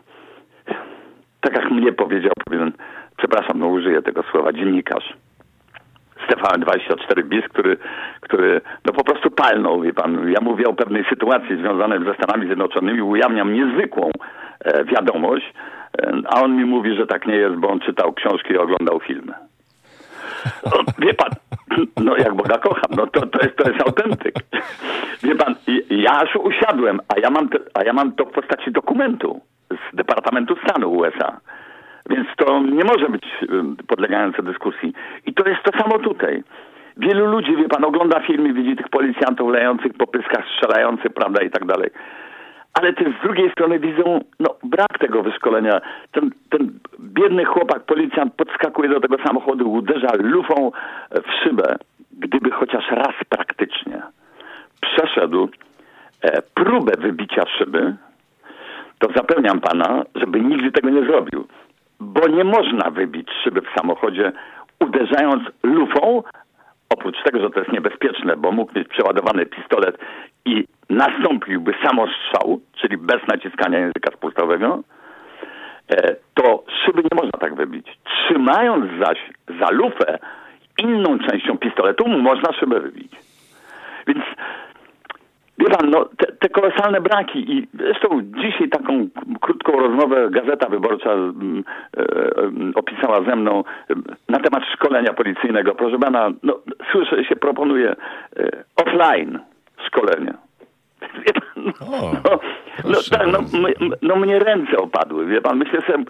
[1.40, 2.72] tak jak mnie powiedział pewien,
[3.16, 5.14] przepraszam, no użyję tego słowa, dziennikarz
[6.28, 7.76] Stefan 24 BIS, który,
[8.20, 10.30] który no po prostu palnął, wie pan.
[10.30, 14.10] Ja mówię o pewnej sytuacji związanej ze Stanami Zjednoczonymi, ujawniam niezwykłą
[14.64, 15.54] e, wiadomość,
[16.02, 19.00] e, a on mi mówi, że tak nie jest, bo on czytał książki i oglądał
[19.00, 19.32] filmy.
[20.64, 21.30] No, wie pan,
[21.96, 24.34] no jak Boga kocham, no to, to, jest, to jest autentyk.
[25.22, 25.54] Wie pan,
[25.90, 30.56] Ja aż usiadłem, a ja, mam a ja mam to w postaci dokumentu z Departamentu
[30.56, 31.40] Stanu USA.
[32.10, 33.24] Więc to nie może być
[33.86, 34.92] podlegające dyskusji.
[35.26, 36.42] I to jest to samo tutaj.
[36.96, 41.50] Wielu ludzi, wie pan, ogląda filmy, widzi tych policjantów lejących po pyskach, strzelających, prawda, i
[41.50, 41.90] tak dalej.
[42.74, 45.80] Ale też z drugiej strony widzą no, brak tego wyszkolenia.
[46.12, 50.70] Ten, ten biedny chłopak, policjant podskakuje do tego samochodu, uderza lufą
[51.10, 51.76] w szybę.
[52.12, 54.02] Gdyby chociaż raz praktycznie
[54.80, 55.48] przeszedł
[56.22, 57.96] e, próbę wybicia szyby,
[58.98, 61.46] to zapewniam pana, żeby nigdy tego nie zrobił.
[62.00, 64.32] Bo nie można wybić szyby w samochodzie
[64.80, 66.22] uderzając lufą,
[66.90, 69.98] oprócz tego, że to jest niebezpieczne, bo mógł mieć przeładowany pistolet
[70.44, 74.82] i nastąpiłby samostrzał, czyli bez naciskania języka spustowego,
[75.90, 77.86] e, to szyby nie można tak wybić.
[78.04, 79.18] Trzymając zaś
[79.60, 80.18] za lufę
[80.78, 83.12] inną częścią pistoletu, można szybę wybić.
[85.58, 89.08] Wie pan, no, te, te kolosalne braki i zresztą dzisiaj taką
[89.40, 91.64] krótką rozmowę Gazeta Wyborcza mm,
[91.96, 92.04] e, e,
[92.74, 93.94] opisała ze mną e,
[94.28, 95.74] na temat szkolenia policyjnego.
[95.74, 96.58] Proszę pana, no,
[96.92, 99.38] słyszę, się proponuje e, offline
[99.86, 100.34] szkolenie.
[101.00, 102.38] Wie pan, no, O, no, no,
[102.82, 106.04] proszę tak, no, my, no mnie ręce opadły, wie pan, myślę sobie,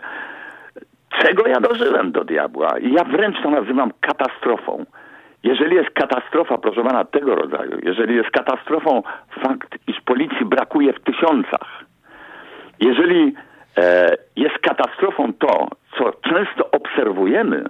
[1.23, 2.79] czego ja dożyłem do diabła?
[2.79, 4.85] I ja wręcz to nazywam katastrofą.
[5.43, 9.03] Jeżeli jest katastrofa, proszę pana, tego rodzaju, jeżeli jest katastrofą
[9.43, 11.85] fakt, iż policji brakuje w tysiącach,
[12.81, 13.35] jeżeli
[13.77, 17.65] e, jest katastrofą to, co często obserwujemy,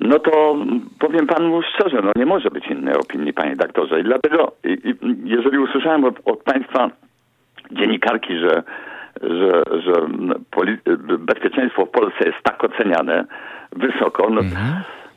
[0.00, 0.56] no to
[0.98, 4.00] powiem panu szczerze, no nie może być innej opinii, panie doktorze.
[4.00, 4.52] I dlatego,
[5.24, 6.90] jeżeli usłyszałem od, od państwa
[7.70, 8.62] dziennikarki, że,
[9.22, 9.92] że, że
[10.50, 10.78] poli-
[11.18, 13.24] bezpieczeństwo w Polsce jest tak oceniane
[13.72, 14.40] wysoko, no,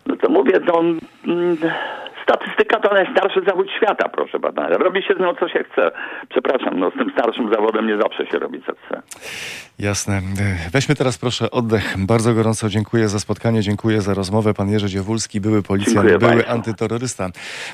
[0.05, 0.79] no to mówię, no,
[1.27, 1.57] mm,
[2.29, 4.67] statystyka to najstarszy zawód świata, proszę pana.
[4.69, 5.91] Robi się z nią co się chce.
[6.29, 9.01] Przepraszam, no z tym starszym zawodem nie zawsze się robi co chce.
[9.79, 10.21] Jasne.
[10.71, 11.95] Weźmy teraz proszę oddech.
[11.97, 14.53] Bardzo gorąco dziękuję za spotkanie, dziękuję za rozmowę.
[14.53, 16.51] Pan Jerzy Dziewulski, były policjant, Dziękuję były państwu.
[16.53, 17.29] antyterrorysta.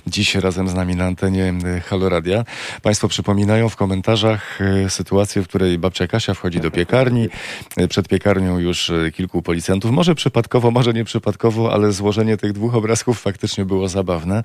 [0.07, 2.43] Dziś razem z nami na antenie e, Halo Radia.
[2.83, 7.29] Państwo przypominają w komentarzach e, sytuację, w której babcia Kasia wchodzi do piekarni.
[7.77, 9.91] E, Przed piekarnią już kilku policjantów.
[9.91, 14.40] Może przypadkowo, może nie przypadkowo, ale złożenie tych dwóch obrazków faktycznie było zabawne.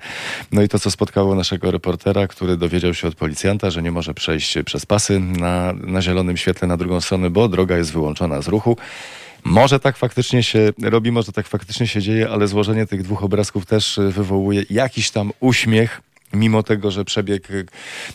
[0.51, 4.13] No i to, co spotkało naszego reportera, który dowiedział się od policjanta, że nie może
[4.13, 8.47] przejść przez pasy na, na zielonym świetle na drugą stronę, bo droga jest wyłączona z
[8.47, 8.77] ruchu.
[9.43, 13.65] Może tak faktycznie się robi, może tak faktycznie się dzieje, ale złożenie tych dwóch obrazków
[13.65, 16.01] też wywołuje jakiś tam uśmiech.
[16.33, 17.47] Mimo tego, że przebieg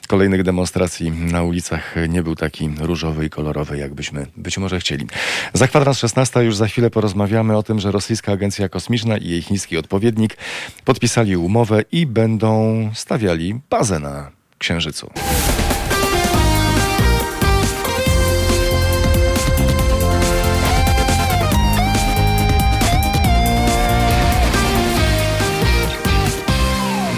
[0.09, 5.07] kolejnych demonstracji na ulicach nie był taki różowy i kolorowy, jakbyśmy być może chcieli.
[5.53, 9.43] Za kwadrans 16 już za chwilę porozmawiamy o tym, że rosyjska agencja kosmiczna i jej
[9.43, 10.37] chiński odpowiednik
[10.85, 15.11] podpisali umowę i będą stawiali bazę na Księżycu.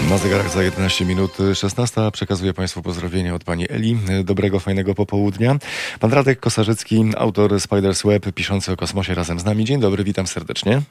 [0.09, 3.97] Na zegarach za 11 minut 16 przekazuję Państwu pozdrowienia od Pani Eli.
[4.23, 5.55] Dobrego, fajnego popołudnia.
[5.99, 9.65] Pan Radek Kosarzycki, autor Spider's Web, piszący o kosmosie razem z nami.
[9.65, 10.81] Dzień dobry, witam serdecznie.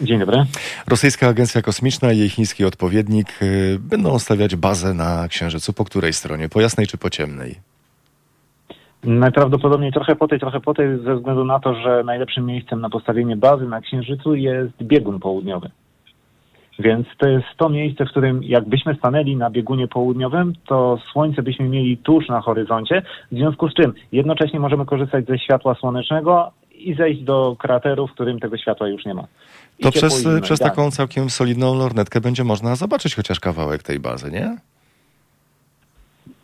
[0.00, 0.44] Dzień dobry.
[0.86, 5.72] Rosyjska Agencja Kosmiczna i jej chiński odpowiednik y, będą stawiać bazę na Księżycu.
[5.72, 6.48] Po której stronie?
[6.48, 7.54] Po jasnej czy po ciemnej?
[9.04, 12.90] Najprawdopodobniej trochę po tej, trochę po tej, ze względu na to, że najlepszym miejscem na
[12.90, 15.70] postawienie bazy na Księżycu jest biegun południowy.
[16.78, 21.68] Więc to jest to miejsce, w którym jakbyśmy stanęli na biegunie południowym, to słońce byśmy
[21.68, 26.94] mieli tuż na horyzoncie, w związku z czym jednocześnie możemy korzystać ze światła słonecznego i
[26.94, 29.26] zejść do krateru, w którym tego światła już nie ma.
[29.78, 30.76] I To przez, przez idealnie.
[30.76, 34.56] taką całkiem solidną lornetkę będzie można zobaczyć chociaż kawałek tej bazy, nie?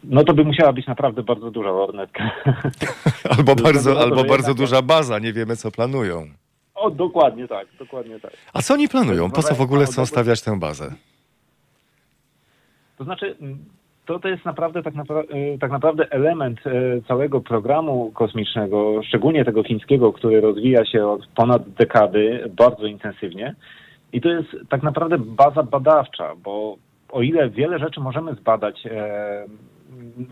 [0.05, 2.31] No to by musiała być naprawdę bardzo duża lornetka.
[3.37, 6.27] Albo bardzo, albo bardzo duża baza, nie wiemy co planują.
[6.81, 8.33] O, dokładnie tak, dokładnie tak.
[8.53, 9.31] A co oni planują?
[9.31, 10.93] Po co w ogóle chcą stawiać tę bazę?
[12.99, 13.37] To znaczy,
[14.07, 19.45] to, to jest naprawdę tak, napra- y, tak naprawdę element y, całego programu kosmicznego, szczególnie
[19.45, 23.55] tego chińskiego, który rozwija się od ponad dekady bardzo intensywnie.
[24.12, 26.77] I to jest tak naprawdę baza badawcza, bo
[27.09, 29.45] o ile wiele rzeczy możemy zbadać e,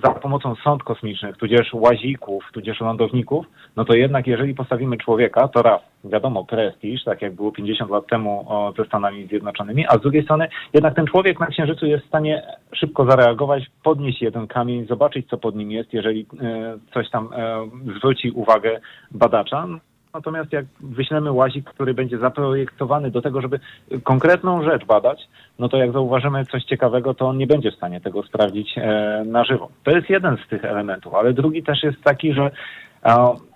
[0.05, 5.63] za pomocą sąd kosmicznych, tudzież łazików, tudzież lądowników, no to jednak jeżeli postawimy człowieka, to
[5.63, 10.25] raz, wiadomo, prestiż, tak jak było 50 lat temu ze Stanami Zjednoczonymi, a z drugiej
[10.25, 12.43] strony jednak ten człowiek na Księżycu jest w stanie
[12.73, 17.69] szybko zareagować, podnieść jeden kamień, zobaczyć co pod nim jest, jeżeli e, coś tam e,
[17.97, 19.67] zwróci uwagę badacza.
[20.15, 23.61] Natomiast jak wyślemy łazik, który będzie zaprojektowany do tego, żeby
[24.05, 28.01] konkretną rzecz badać, no to jak zauważymy coś ciekawego, to on nie będzie w stanie
[28.01, 29.69] tego sprawdzić e, na żywo.
[29.85, 32.51] To jest jeden z tych elementów, ale drugi też jest taki, że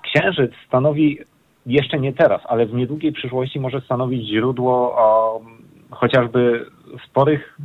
[0.02, 1.18] księżyc stanowi
[1.66, 4.96] jeszcze nie teraz, ale w niedługiej przyszłości może stanowić źródło
[5.90, 6.66] chociażby
[7.08, 7.58] sporych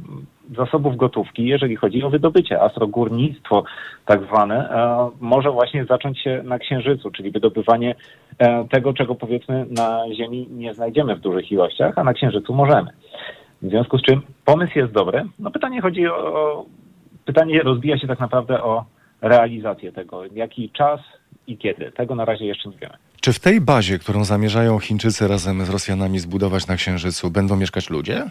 [0.55, 2.61] zasobów gotówki, jeżeli chodzi o wydobycie.
[2.61, 3.63] Astrogórnictwo
[4.05, 7.95] tak zwane e, może właśnie zacząć się na Księżycu, czyli wydobywanie
[8.39, 12.91] e, tego, czego powiedzmy na Ziemi nie znajdziemy w dużych ilościach, a na Księżycu możemy.
[13.61, 15.25] W związku z czym pomysł jest dobry.
[15.39, 16.65] No pytanie chodzi o,
[17.25, 18.85] pytanie rozbija się tak naprawdę o
[19.21, 20.21] realizację tego.
[20.33, 20.99] Jaki czas
[21.47, 21.91] i kiedy?
[21.91, 22.93] Tego na razie jeszcze nie wiemy.
[23.21, 27.89] Czy w tej bazie, którą zamierzają Chińczycy razem z Rosjanami zbudować na Księżycu, będą mieszkać
[27.89, 28.25] ludzie?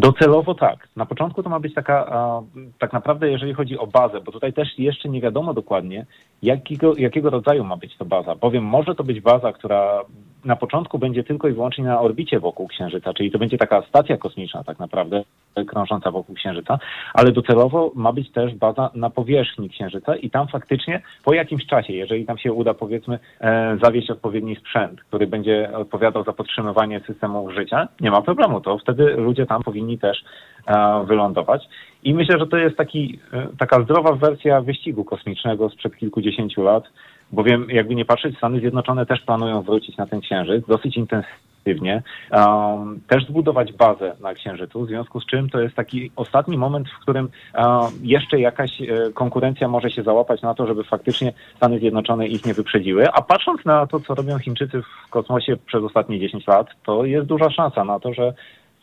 [0.00, 0.88] Docelowo tak.
[0.96, 2.42] Na początku to ma być taka, a,
[2.78, 6.06] tak naprawdę jeżeli chodzi o bazę, bo tutaj też jeszcze nie wiadomo dokładnie,
[6.42, 8.34] jakiego, jakiego rodzaju ma być to baza.
[8.34, 10.00] Bowiem może to być baza, która
[10.46, 14.16] na początku będzie tylko i wyłącznie na orbicie wokół Księżyca, czyli to będzie taka stacja
[14.16, 15.24] kosmiczna tak naprawdę,
[15.66, 16.78] krążąca wokół Księżyca,
[17.14, 21.92] ale docelowo ma być też baza na powierzchni Księżyca i tam faktycznie po jakimś czasie,
[21.92, 27.52] jeżeli tam się uda powiedzmy e, zawieść odpowiedni sprzęt, który będzie odpowiadał za podtrzymywanie systemów
[27.52, 30.24] życia, nie ma problemu, to wtedy ludzie tam powinni też
[30.66, 31.68] e, wylądować.
[32.04, 36.84] I myślę, że to jest taki, e, taka zdrowa wersja wyścigu kosmicznego sprzed kilkudziesięciu lat,
[37.32, 43.00] bowiem jakby nie patrzeć, Stany Zjednoczone też planują wrócić na ten księżyc dosyć intensywnie, um,
[43.08, 46.98] też zbudować bazę na księżycu, w związku z czym to jest taki ostatni moment, w
[46.98, 47.66] którym um,
[48.02, 52.54] jeszcze jakaś e, konkurencja może się załapać na to, żeby faktycznie Stany Zjednoczone ich nie
[52.54, 57.04] wyprzedziły, a patrząc na to, co robią Chińczycy w kosmosie przez ostatnie 10 lat, to
[57.04, 58.34] jest duża szansa na to, że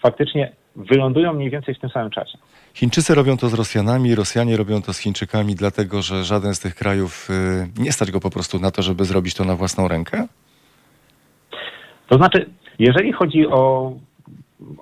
[0.01, 2.37] faktycznie wylądują mniej więcej w tym samym czasie.
[2.73, 6.75] Chińczycy robią to z Rosjanami, Rosjanie robią to z Chińczykami, dlatego że żaden z tych
[6.75, 10.27] krajów y, nie stać go po prostu na to, żeby zrobić to na własną rękę?
[12.07, 13.93] To znaczy, jeżeli chodzi o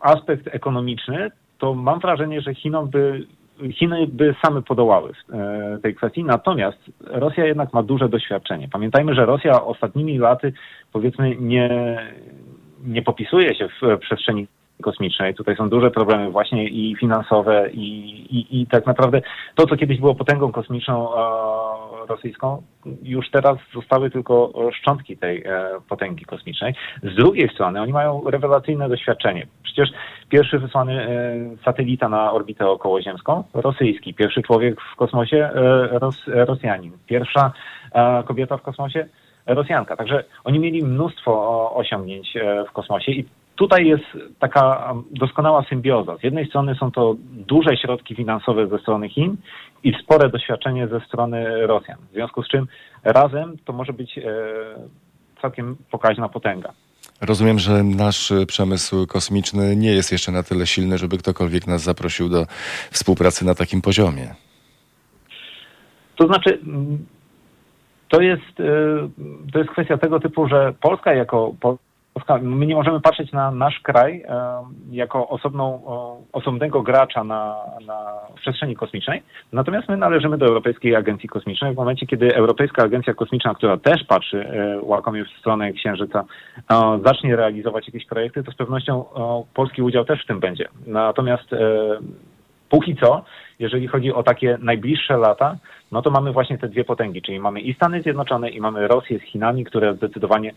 [0.02, 3.28] aspekt ekonomiczny, to mam wrażenie, że Chinom by
[3.70, 8.68] Chiny by same podołały w e, tej kwestii, natomiast Rosja jednak ma duże doświadczenie.
[8.72, 10.54] Pamiętajmy, że Rosja ostatnimi laty
[10.94, 11.98] powiedzmy nie,
[12.84, 14.48] nie popisuje się w przestrzeni
[14.82, 15.36] kosmicznej.
[15.36, 17.88] Tutaj są duże problemy właśnie i finansowe i,
[18.38, 19.22] i, i tak naprawdę
[19.56, 21.22] to, co kiedyś było potęgą kosmiczną e,
[22.08, 22.62] rosyjską,
[23.04, 26.74] już teraz zostały tylko szczątki tej e, potęgi kosmicznej.
[27.04, 29.48] Z drugiej strony oni mają rewelacyjne doświadczenie.
[29.64, 29.90] Przecież
[30.30, 34.14] pierwszy wysłany e, satelita na orbitę okołoziemską, rosyjski.
[34.14, 36.92] Pierwszy człowiek w kosmosie, e, Ros, Rosjanin.
[37.08, 37.52] Pierwsza
[37.94, 39.08] e, kobieta w kosmosie,
[39.46, 39.96] Rosjanka.
[39.96, 43.26] Także oni mieli mnóstwo osiągnięć e, w kosmosie i
[43.62, 44.04] tutaj jest
[44.40, 46.18] taka doskonała symbioza.
[46.18, 49.38] Z jednej strony są to duże środki finansowe ze strony Chin
[49.84, 51.98] i spore doświadczenie ze strony Rosjan.
[52.12, 52.68] W związku z czym
[53.04, 54.24] razem to może być e,
[55.42, 56.74] całkiem pokaźna potęga.
[57.22, 62.30] Rozumiem, że nasz przemysł kosmiczny nie jest jeszcze na tyle silny, żeby ktokolwiek nas zaprosił
[62.30, 62.46] do
[62.92, 64.36] współpracy na takim poziomie.
[66.16, 66.60] To znaczy,
[68.10, 69.10] to jest, e,
[69.54, 71.54] to jest kwestia tego typu, że Polska jako
[72.42, 75.82] My nie możemy patrzeć na nasz kraj e, jako osobną,
[76.32, 81.74] osobnego gracza na, na przestrzeni kosmicznej, natomiast my należymy do Europejskiej Agencji Kosmicznej.
[81.74, 86.26] W momencie, kiedy Europejska Agencja Kosmiczna, która też patrzy e, łakomie w stronę Księżyca,
[86.72, 89.06] e, zacznie realizować jakieś projekty, to z pewnością
[89.54, 90.68] polski udział też w tym będzie.
[90.88, 91.50] Natomiast
[92.70, 93.24] póki co,
[93.62, 95.58] jeżeli chodzi o takie najbliższe lata,
[95.92, 99.20] no to mamy właśnie te dwie potęgi, czyli mamy i Stany Zjednoczone i mamy Rosję
[99.20, 100.54] z Chinami, które zdecydowanie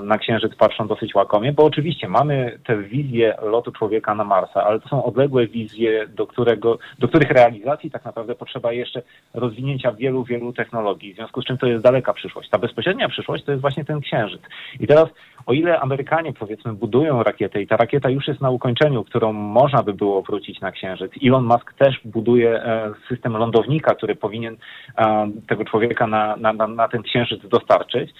[0.00, 4.80] na Księżyc patrzą dosyć łakomie, bo oczywiście mamy te wizje lotu człowieka na Marsa, ale
[4.80, 9.02] to są odległe wizje, do, którego, do których realizacji tak naprawdę potrzeba jeszcze
[9.34, 12.50] rozwinięcia wielu, wielu technologii, w związku z czym to jest daleka przyszłość.
[12.50, 14.42] Ta bezpośrednia przyszłość to jest właśnie ten Księżyc.
[14.80, 15.08] I teraz
[15.50, 19.82] o ile Amerykanie powiedzmy budują rakietę i ta rakieta już jest na ukończeniu, którą można
[19.82, 24.56] by było wrócić na Księżyc, Elon Musk też buduje e, system lądownika, który powinien
[24.98, 28.10] e, tego człowieka na, na, na ten Księżyc dostarczyć,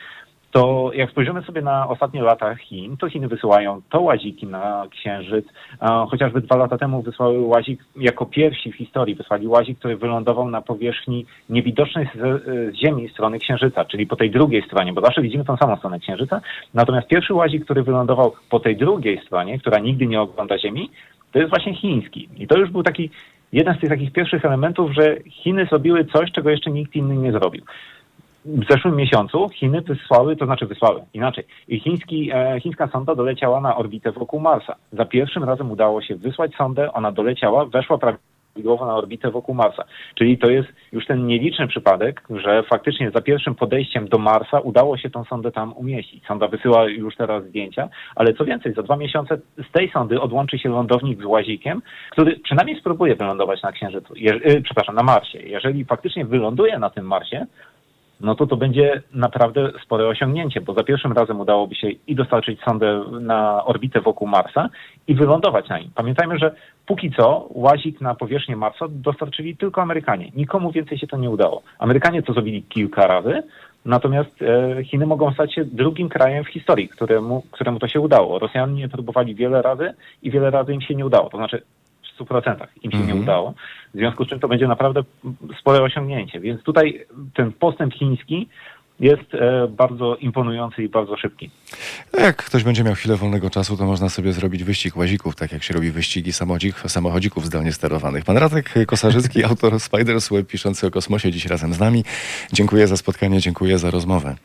[0.51, 5.47] to jak spojrzymy sobie na ostatnie lata Chin, to Chiny wysyłają to łaziki na Księżyc.
[6.09, 10.63] Chociażby dwa lata temu wysłały łazik, jako pierwsi w historii wysłali łazik, który wylądował na
[10.63, 12.43] powierzchni niewidocznej z,
[12.75, 15.99] z Ziemi strony Księżyca, czyli po tej drugiej stronie, bo zawsze widzimy tą samą stronę
[15.99, 16.41] Księżyca.
[16.75, 20.91] Natomiast pierwszy łazik, który wylądował po tej drugiej stronie, która nigdy nie ogląda Ziemi,
[21.33, 22.29] to jest właśnie chiński.
[22.37, 23.11] I to już był taki
[23.53, 27.33] jeden z tych takich pierwszych elementów, że Chiny zrobiły coś, czego jeszcze nikt inny nie
[27.33, 27.65] zrobił
[28.45, 31.45] w zeszłym miesiącu Chiny wysłały, to znaczy wysłały inaczej.
[31.69, 34.77] I chiński, e, chińska sonda doleciała na orbitę wokół Marsa.
[34.93, 39.85] Za pierwszym razem udało się wysłać sondę, ona doleciała, weszła prawidłowo na orbitę wokół Marsa.
[40.15, 44.97] Czyli to jest już ten nieliczny przypadek, że faktycznie za pierwszym podejściem do Marsa udało
[44.97, 46.27] się tą sondę tam umieścić.
[46.27, 49.39] Sonda wysyła już teraz zdjęcia, ale co więcej, za dwa miesiące
[49.69, 54.35] z tej sondy odłączy się lądownik z łazikiem, który przynajmniej spróbuje wylądować na Księżycu, je,
[54.35, 55.39] y, przepraszam, na Marsie.
[55.39, 57.47] Jeżeli faktycznie wyląduje na tym Marsie,
[58.21, 62.61] no to to będzie naprawdę spore osiągnięcie, bo za pierwszym razem udałoby się i dostarczyć
[62.61, 64.69] sondę na orbitę wokół Marsa
[65.07, 65.91] i wylądować na nim.
[65.95, 66.55] Pamiętajmy, że
[66.87, 70.31] póki co łazik na powierzchnię Marsa dostarczyli tylko Amerykanie.
[70.37, 71.63] Nikomu więcej się to nie udało.
[71.79, 73.43] Amerykanie to zrobili kilka razy,
[73.85, 78.39] natomiast e, Chiny mogą stać się drugim krajem w historii, któremu, któremu to się udało.
[78.39, 81.31] Rosjanie próbowali wiele razy i wiele razy im się nie udało.
[81.31, 81.63] To znaczy
[82.25, 83.21] 100% im się nie Mhm.
[83.21, 83.55] udało.
[83.95, 85.03] W związku z czym to będzie naprawdę
[85.61, 86.41] spore osiągnięcie.
[86.41, 88.49] Więc tutaj ten postęp chiński
[89.01, 91.51] jest e, bardzo imponujący i bardzo szybki.
[92.13, 95.53] No Jak ktoś będzie miał chwilę wolnego czasu, to można sobie zrobić wyścig łazików, tak
[95.53, 98.25] jak się robi wyścigi samochodzik, samochodzików zdalnie sterowanych.
[98.25, 102.05] Pan Radek Kosarzycki, autor Spiders Web, piszący o kosmosie, dziś razem z nami.
[102.53, 104.37] Dziękuję za spotkanie, dziękuję za rozmowę.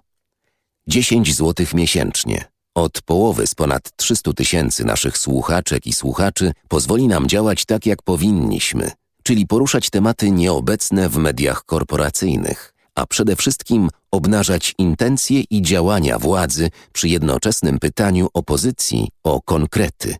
[0.87, 2.45] 10 zł miesięcznie.
[2.75, 8.01] Od połowy z ponad 300 tysięcy naszych słuchaczek i słuchaczy pozwoli nam działać tak, jak
[8.01, 8.91] powinniśmy,
[9.23, 16.69] czyli poruszać tematy nieobecne w mediach korporacyjnych, a przede wszystkim obnażać intencje i działania władzy
[16.93, 20.15] przy jednoczesnym pytaniu opozycji o konkrety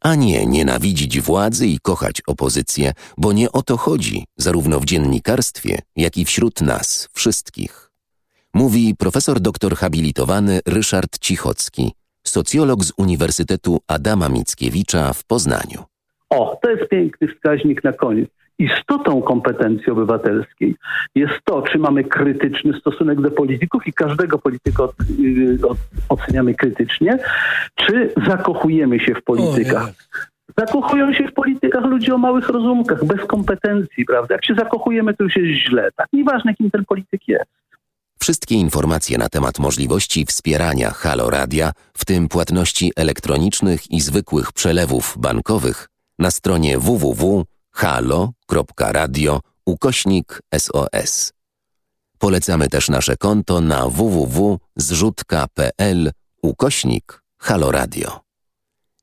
[0.00, 5.78] a nie nienawidzić władzy i kochać opozycję, bo nie o to chodzi, zarówno w dziennikarstwie,
[5.96, 7.90] jak i wśród nas wszystkich.
[8.54, 11.92] Mówi profesor doktor habilitowany Ryszard Cichocki,
[12.24, 15.84] socjolog z Uniwersytetu Adama Mickiewicza w Poznaniu.
[16.30, 18.28] O, to jest piękny wskaźnik na koniec.
[18.58, 20.74] Istotą kompetencji obywatelskiej
[21.14, 25.78] jest to, czy mamy krytyczny stosunek do polityków i każdego polityka od, y, od,
[26.08, 27.18] oceniamy krytycznie,
[27.74, 29.90] czy zakochujemy się w politykach.
[30.58, 34.34] Zakochują się w politykach ludzie o małych rozumkach, bez kompetencji, prawda?
[34.34, 35.88] Jak się zakochujemy, to już jest źle.
[35.96, 37.50] Tak nieważne, kim ten polityk jest.
[38.20, 45.16] Wszystkie informacje na temat możliwości wspierania Halo Radia, w tym płatności elektronicznych i zwykłych przelewów
[45.18, 45.88] bankowych,
[46.18, 46.78] na stronie
[47.78, 51.32] www.halo.radio ukośnik SOS.
[52.18, 56.12] Polecamy też nasze konto na www.zrzutka.pl
[56.42, 58.20] ukośnik Halo Radio.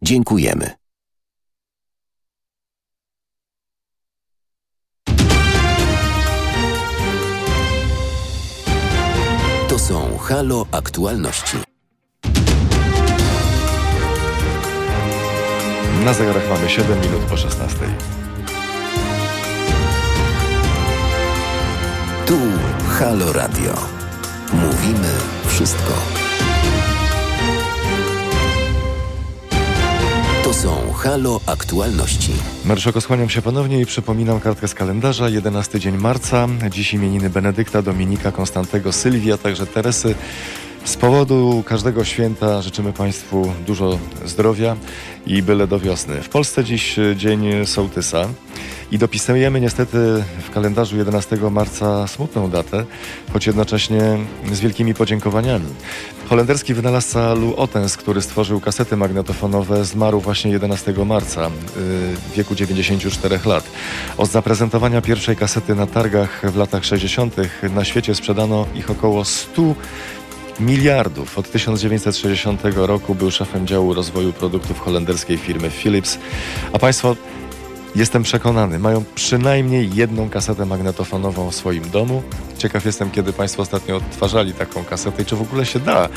[0.01, 0.71] Dziękujemy.
[9.69, 11.57] To są Halo Aktualności.
[16.05, 18.24] Na zegarach mamy 7 minut po 16.
[22.27, 22.37] Tu
[22.99, 23.73] Halo Radio.
[24.53, 25.09] Mówimy
[25.47, 25.93] wszystko.
[30.43, 32.31] To są Halo Aktualności.
[32.65, 35.29] Marszałko, skłaniam się ponownie i przypominam kartkę z kalendarza.
[35.29, 36.47] 11 dzień marca.
[36.69, 40.15] Dziś imieniny Benedykta, Dominika, Konstantego, Sylwii, a także Teresy.
[40.85, 44.75] Z powodu każdego święta życzymy Państwu dużo zdrowia
[45.27, 46.21] i byle do wiosny.
[46.21, 48.27] W Polsce dziś y, dzień sołtysa
[48.91, 49.97] i dopisujemy niestety
[50.41, 52.85] w kalendarzu 11 marca smutną datę,
[53.33, 54.01] choć jednocześnie
[54.51, 55.65] z wielkimi podziękowaniami.
[56.29, 61.49] Holenderski wynalazca Lou Ottens, który stworzył kasety magnetofonowe, zmarł właśnie 11 marca y,
[62.15, 63.63] w wieku 94 lat.
[64.17, 67.35] Od zaprezentowania pierwszej kasety na targach w latach 60.
[67.75, 69.75] na świecie sprzedano ich około 100
[70.59, 71.39] miliardów.
[71.39, 76.17] Od 1960 roku był szefem działu rozwoju produktów holenderskiej firmy Philips.
[76.73, 77.15] A Państwo,
[77.95, 82.23] jestem przekonany, mają przynajmniej jedną kasetę magnetofonową w swoim domu.
[82.57, 86.09] Ciekaw jestem, kiedy Państwo ostatnio odtwarzali taką kasetę i czy w ogóle się da.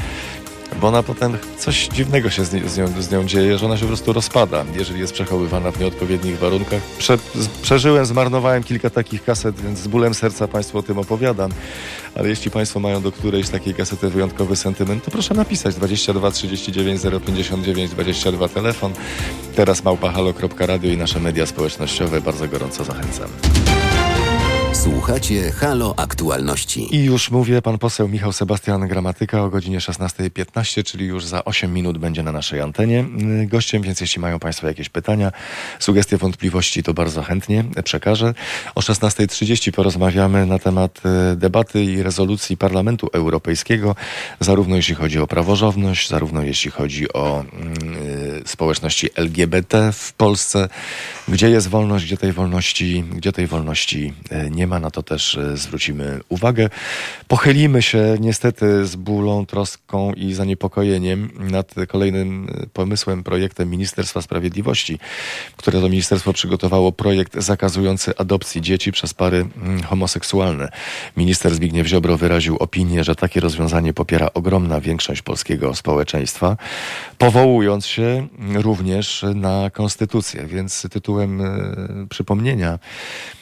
[0.80, 3.76] Bo ona potem coś dziwnego się z, ni- z, nią, z nią dzieje, że ona
[3.76, 6.82] się po prostu rozpada, jeżeli jest przechowywana w nieodpowiednich warunkach.
[6.98, 11.50] Prze, z, przeżyłem, zmarnowałem kilka takich kaset, więc z bólem serca Państwu o tym opowiadam.
[12.14, 17.02] Ale jeśli Państwo mają do którejś takiej kasety wyjątkowy sentyment, to proszę napisać 22 39
[17.26, 18.92] 059 22 telefon.
[19.56, 22.20] Teraz małpahalo.radio i nasze media społecznościowe.
[22.20, 23.28] Bardzo gorąco zachęcam.
[24.82, 26.96] Słuchacie Halo Aktualności.
[26.96, 31.74] I już mówię, pan poseł Michał Sebastian Gramatyka o godzinie 16.15, czyli już za 8
[31.74, 33.04] minut będzie na naszej antenie
[33.42, 35.32] y, gościem, więc jeśli mają Państwo jakieś pytania,
[35.78, 38.34] sugestie, wątpliwości, to bardzo chętnie przekażę.
[38.74, 41.00] O 16.30 porozmawiamy na temat
[41.32, 43.96] y, debaty i rezolucji Parlamentu Europejskiego,
[44.40, 47.74] zarówno jeśli chodzi o praworządność, zarówno jeśli chodzi o mm,
[48.42, 50.68] y, społeczności LGBT w Polsce.
[51.28, 54.12] Gdzie jest wolność, gdzie tej wolności, gdzie tej wolności
[54.50, 56.68] nie ma, na to też zwrócimy uwagę.
[57.28, 64.98] Pochylimy się niestety z bólą, troską i zaniepokojeniem nad kolejnym pomysłem, projektem Ministerstwa Sprawiedliwości,
[65.56, 70.68] które to ministerstwo przygotowało projekt zakazujący adopcji dzieci przez pary mm, homoseksualne.
[71.16, 76.56] Minister Zbigniew Ziobro wyraził opinię, że takie rozwiązanie popiera ogromna większość polskiego społeczeństwa,
[77.18, 80.46] powołując się również na konstytucję.
[80.46, 83.37] Więc tytułem e, przypomnienia e,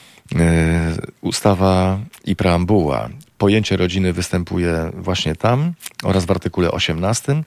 [1.20, 3.08] ustawa i preambuła
[3.38, 5.72] pojęcie rodziny występuje właśnie tam
[6.04, 7.42] oraz w artykule 18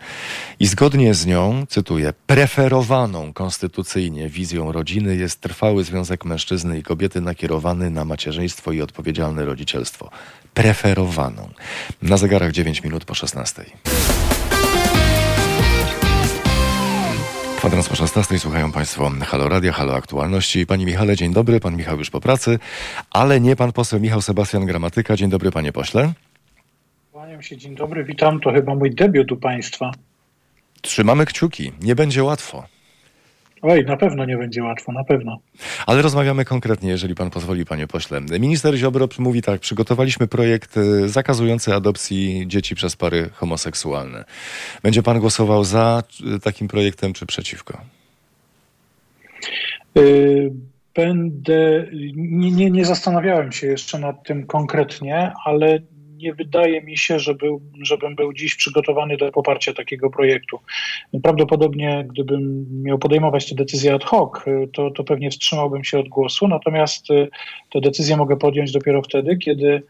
[0.60, 7.22] i zgodnie z nią, cytuję, preferowaną konstytucyjnie wizją rodziny jest trwały związek mężczyzny i kobiety
[7.22, 10.10] nakierowany na macierzyństwo i odpowiedzialne rodzicielstwo.
[10.54, 11.50] Preferowaną.
[12.02, 13.66] Na zegarach 9 minut po 16.
[17.60, 20.66] Kwadrans po 16 słuchają Państwo Halo Radia, Halo Aktualności.
[20.66, 21.60] Pani Michale, dzień dobry.
[21.60, 22.60] Pan Michał już po pracy,
[23.12, 25.16] ale nie pan poseł Michał Sebastian Gramatyka.
[25.16, 26.14] Dzień dobry, panie pośle.
[27.12, 28.40] Kłaniam się, dzień dobry, witam.
[28.40, 29.92] To chyba mój debiut u Państwa.
[30.82, 31.72] Trzymamy kciuki.
[31.82, 32.64] Nie będzie łatwo.
[33.62, 35.40] Oj, na pewno nie będzie łatwo, na pewno.
[35.88, 38.22] Ale rozmawiamy konkretnie, jeżeli pan pozwoli, panie pośle.
[38.40, 44.26] Minister Ziobro mówi tak, przygotowaliśmy projekt y, zakazujący adopcji dzieci przez pary homoseksualne.
[44.84, 46.04] Będzie pan głosował za
[46.36, 47.82] y, takim projektem, czy przeciwko?
[49.98, 50.52] Y,
[50.96, 55.80] będę, nie, nie, nie zastanawiałem się jeszcze nad tym konkretnie, ale
[56.20, 60.60] nie wydaje mi się, że był, żebym był dziś przygotowany do poparcia takiego projektu.
[61.24, 64.32] Prawdopodobnie, gdybym miał podejmować tę decyzję ad hoc,
[64.74, 67.08] to, to pewnie wstrzymałbym się od głosu, natomiast
[67.72, 69.84] tę decyzję mogę podjąć dopiero wtedy, kiedy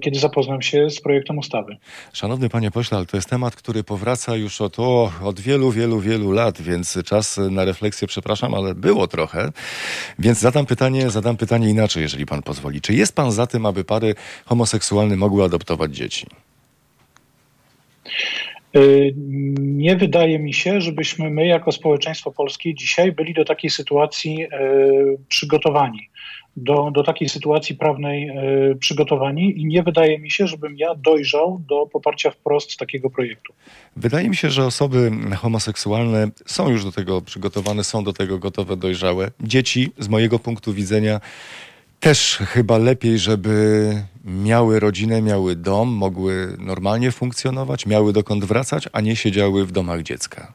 [0.00, 1.76] kiedy zapoznam się z projektem ustawy.
[2.12, 6.00] Szanowny panie pośle, ale to jest temat, który powraca już od, o, od wielu, wielu,
[6.00, 9.52] wielu lat, więc czas na refleksję, przepraszam, ale było trochę.
[10.18, 12.80] Więc zadam pytanie, zadam pytanie inaczej, jeżeli pan pozwoli.
[12.80, 16.26] Czy jest pan za tym, aby pary homoseksualne mogły adoptować dzieci?
[18.74, 18.80] E,
[19.58, 24.48] nie wydaje mi się, żebyśmy my, jako społeczeństwo polskie, dzisiaj byli do takiej sytuacji e,
[25.28, 26.08] przygotowani
[26.56, 31.60] do, do takiej sytuacji prawnej e, przygotowani i nie wydaje mi się, żebym ja dojrzał
[31.68, 33.52] do poparcia wprost takiego projektu.
[33.96, 38.76] Wydaje mi się, że osoby homoseksualne są już do tego przygotowane, są do tego gotowe,
[38.76, 39.30] dojrzałe.
[39.40, 41.20] Dzieci, z mojego punktu widzenia,
[42.00, 43.90] też chyba lepiej, żeby
[44.24, 50.02] miały rodzinę, miały dom, mogły normalnie funkcjonować, miały dokąd wracać, a nie siedziały w domach
[50.02, 50.52] dziecka.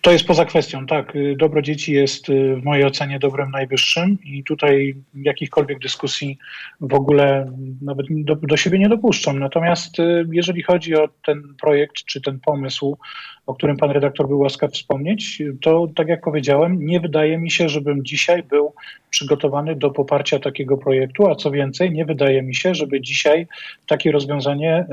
[0.00, 1.16] To jest poza kwestią, tak.
[1.16, 6.38] Y, dobro dzieci jest y, w mojej ocenie dobrem najwyższym i tutaj jakichkolwiek dyskusji
[6.80, 7.52] w ogóle
[7.82, 9.38] nawet do, do siebie nie dopuszczam.
[9.38, 12.98] Natomiast y, jeżeli chodzi o ten projekt czy ten pomysł,
[13.46, 17.68] o którym pan redaktor był łaskaw wspomnieć, to tak jak powiedziałem, nie wydaje mi się,
[17.68, 18.74] żebym dzisiaj był
[19.10, 23.46] przygotowany do poparcia takiego projektu, a co więcej, nie wydaje mi się, żeby dzisiaj
[23.86, 24.86] takie rozwiązanie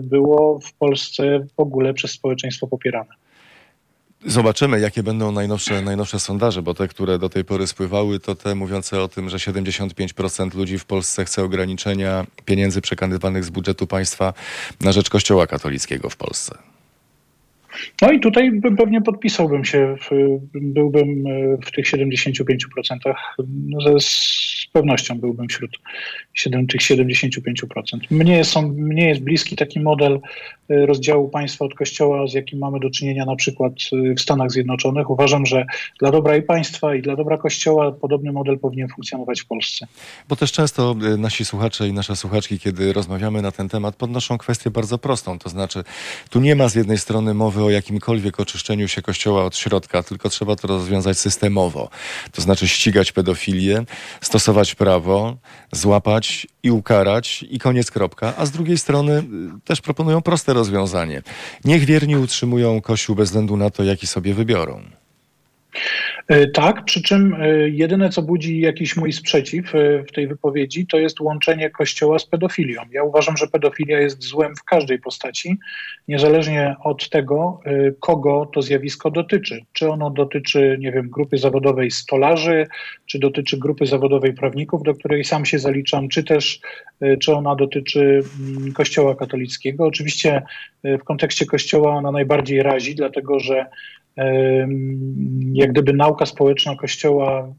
[0.00, 3.25] było w Polsce w ogóle przez społeczeństwo popierane.
[4.28, 8.54] Zobaczymy, jakie będą najnowsze, najnowsze sondaże, bo te, które do tej pory spływały, to te
[8.54, 14.32] mówiące o tym, że 75% ludzi w Polsce chce ograniczenia pieniędzy przekazywanych z budżetu państwa
[14.80, 16.58] na rzecz Kościoła katolickiego w Polsce.
[18.02, 19.96] No i tutaj pewnie podpisałbym się,
[20.54, 21.24] byłbym
[21.66, 23.14] w tych 75%,
[23.46, 25.70] no z pewnością byłbym wśród
[26.34, 27.02] 7, tych 75%.
[28.10, 30.20] Mnie, są, mnie jest bliski taki model
[30.70, 34.50] y, rozdziału państwa od kościoła, z jakim mamy do czynienia na przykład y, w Stanach
[34.50, 35.10] Zjednoczonych.
[35.10, 35.66] Uważam, że
[36.00, 39.86] dla dobra i państwa i dla dobra kościoła podobny model powinien funkcjonować w Polsce.
[40.28, 44.70] Bo też często nasi słuchacze i nasze słuchaczki, kiedy rozmawiamy na ten temat, podnoszą kwestię
[44.70, 45.38] bardzo prostą.
[45.38, 45.84] To znaczy,
[46.30, 50.28] tu nie ma z jednej strony mowy o jakimkolwiek oczyszczeniu się kościoła od środka, tylko
[50.28, 51.90] trzeba to rozwiązać systemowo.
[52.32, 53.84] To znaczy ścigać pedofilię,
[54.20, 55.36] stosować prawo,
[55.72, 58.34] złapać i ukarać i koniec kropka.
[58.36, 59.24] A z drugiej strony y,
[59.64, 61.22] też proponują proste rozwiązanie.
[61.64, 64.82] Niech wierni utrzymują Kościół bez względu na to, jaki sobie wybiorą.
[66.28, 70.86] E, tak, przy czym e, jedyne, co budzi jakiś mój sprzeciw e, w tej wypowiedzi,
[70.86, 72.82] to jest łączenie Kościoła z pedofilią.
[72.92, 75.56] Ja uważam, że pedofilia jest złem w każdej postaci,
[76.08, 77.60] niezależnie od tego,
[78.00, 79.60] kogo to zjawisko dotyczy.
[79.72, 82.66] Czy ono dotyczy, nie wiem, grupy zawodowej stolarzy,
[83.06, 86.60] czy dotyczy grupy zawodowej prawników, do której sam się zaliczam, czy też
[87.20, 89.84] czy ona dotyczy mm, Kościoła katolickiego.
[89.84, 90.42] Oczywiście
[90.84, 93.66] w kontekście Kościoła ona najbardziej razi, dlatego że
[95.52, 97.54] jak gdyby nauka społeczna Kościoła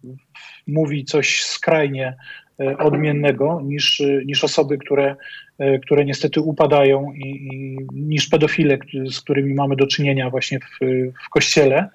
[0.67, 2.15] mówi coś skrajnie
[2.59, 5.15] e, odmiennego niż, niż osoby, które
[5.59, 8.77] e, które niestety upadają i, i, niż pedofile,
[9.11, 10.79] z którymi mamy do czynienia właśnie w,
[11.25, 11.89] w kościele.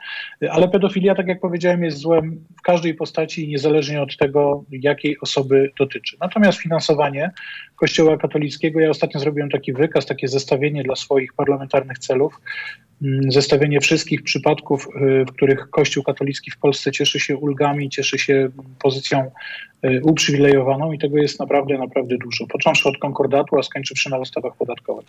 [0.50, 5.70] Ale pedofilia, tak jak powiedziałem, jest złem w każdej postaci, niezależnie od tego, jakiej osoby
[5.78, 6.16] dotyczy.
[6.20, 7.30] Natomiast finansowanie
[7.76, 12.40] Kościoła katolickiego, ja ostatnio zrobiłem taki wykaz, takie zestawienie dla swoich parlamentarnych celów,
[13.02, 18.18] mm, zestawienie wszystkich przypadków, y, w których Kościół katolicki w Polsce cieszy się ulgami, cieszy
[18.18, 18.48] się
[18.82, 19.30] pozycją
[19.84, 22.46] y, uprzywilejowaną i tego jest naprawdę, naprawdę dużo.
[22.46, 25.06] Począwszy od konkordatu, a skończywszy na ustawach podatkowych.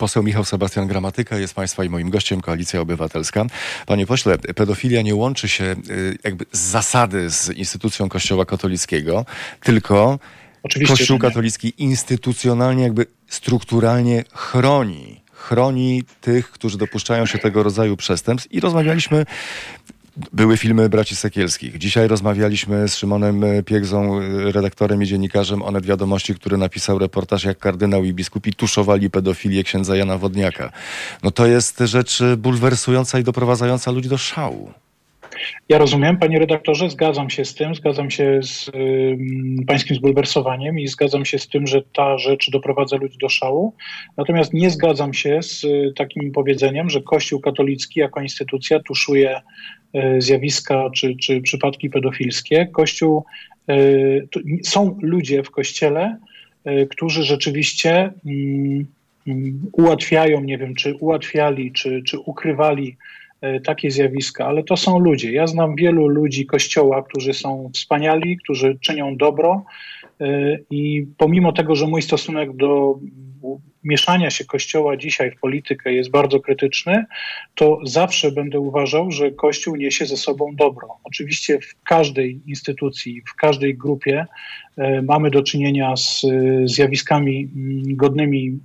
[0.00, 3.44] Poseł Michał Sebastian Gramatyka jest Państwa i moim gościem, Koalicja Obywatelska.
[3.86, 9.24] Panie pośle, pedofilia nie łączy się y, jakby z zasady z instytucją Kościoła katolickiego,
[9.60, 10.18] tylko
[10.62, 15.20] Oczywiście, Kościół katolicki instytucjonalnie, jakby strukturalnie chroni.
[15.32, 18.52] Chroni tych, którzy dopuszczają się tego rodzaju przestępstw.
[18.52, 19.26] I rozmawialiśmy
[20.32, 21.78] były filmy braci Sekielskich.
[21.78, 24.20] Dzisiaj rozmawialiśmy z Szymonem Piegzą,
[24.52, 29.96] redaktorem i dziennikarzem Onet Wiadomości, który napisał reportaż, jak kardynał i biskupi tuszowali pedofilię księdza
[29.96, 30.72] Jana Wodniaka.
[31.22, 34.72] No to jest rzecz bulwersująca i doprowadzająca ludzi do szału.
[35.68, 39.16] Ja rozumiem, panie redaktorze, zgadzam się z tym, zgadzam się z y,
[39.66, 43.74] pańskim zbulwersowaniem i zgadzam się z tym, że ta rzecz doprowadza ludzi do szału.
[44.16, 49.40] Natomiast nie zgadzam się z y, takim powiedzeniem, że Kościół katolicki jako instytucja tuszuje
[49.94, 52.66] y, zjawiska czy, czy przypadki pedofilskie.
[52.66, 53.24] Kościół,
[53.70, 54.28] y,
[54.64, 56.16] są ludzie w kościele,
[56.66, 58.86] y, którzy rzeczywiście mm,
[59.26, 62.96] mm, ułatwiają, nie wiem, czy ułatwiali, czy, czy ukrywali
[63.64, 65.32] takie zjawiska, ale to są ludzie.
[65.32, 69.64] Ja znam wielu ludzi Kościoła, którzy są wspaniali, którzy czynią dobro
[70.20, 72.98] e, i pomimo tego, że mój stosunek do
[73.84, 77.04] mieszania się Kościoła dzisiaj w politykę jest bardzo krytyczny,
[77.54, 80.88] to zawsze będę uważał, że Kościół niesie ze sobą dobro.
[81.04, 84.26] Oczywiście w każdej instytucji, w każdej grupie
[84.76, 86.26] e, mamy do czynienia z
[86.64, 88.58] zjawiskami mm, godnymi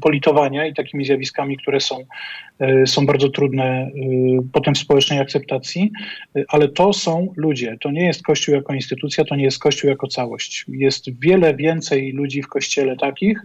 [0.00, 2.04] politowania i takimi zjawiskami, które są,
[2.58, 3.90] e, są bardzo trudne e,
[4.52, 5.90] potem w społecznej akceptacji,
[6.48, 7.76] ale to są ludzie.
[7.80, 10.64] To nie jest Kościół jako instytucja, to nie jest Kościół jako całość.
[10.68, 13.42] Jest wiele więcej ludzi w Kościele takich,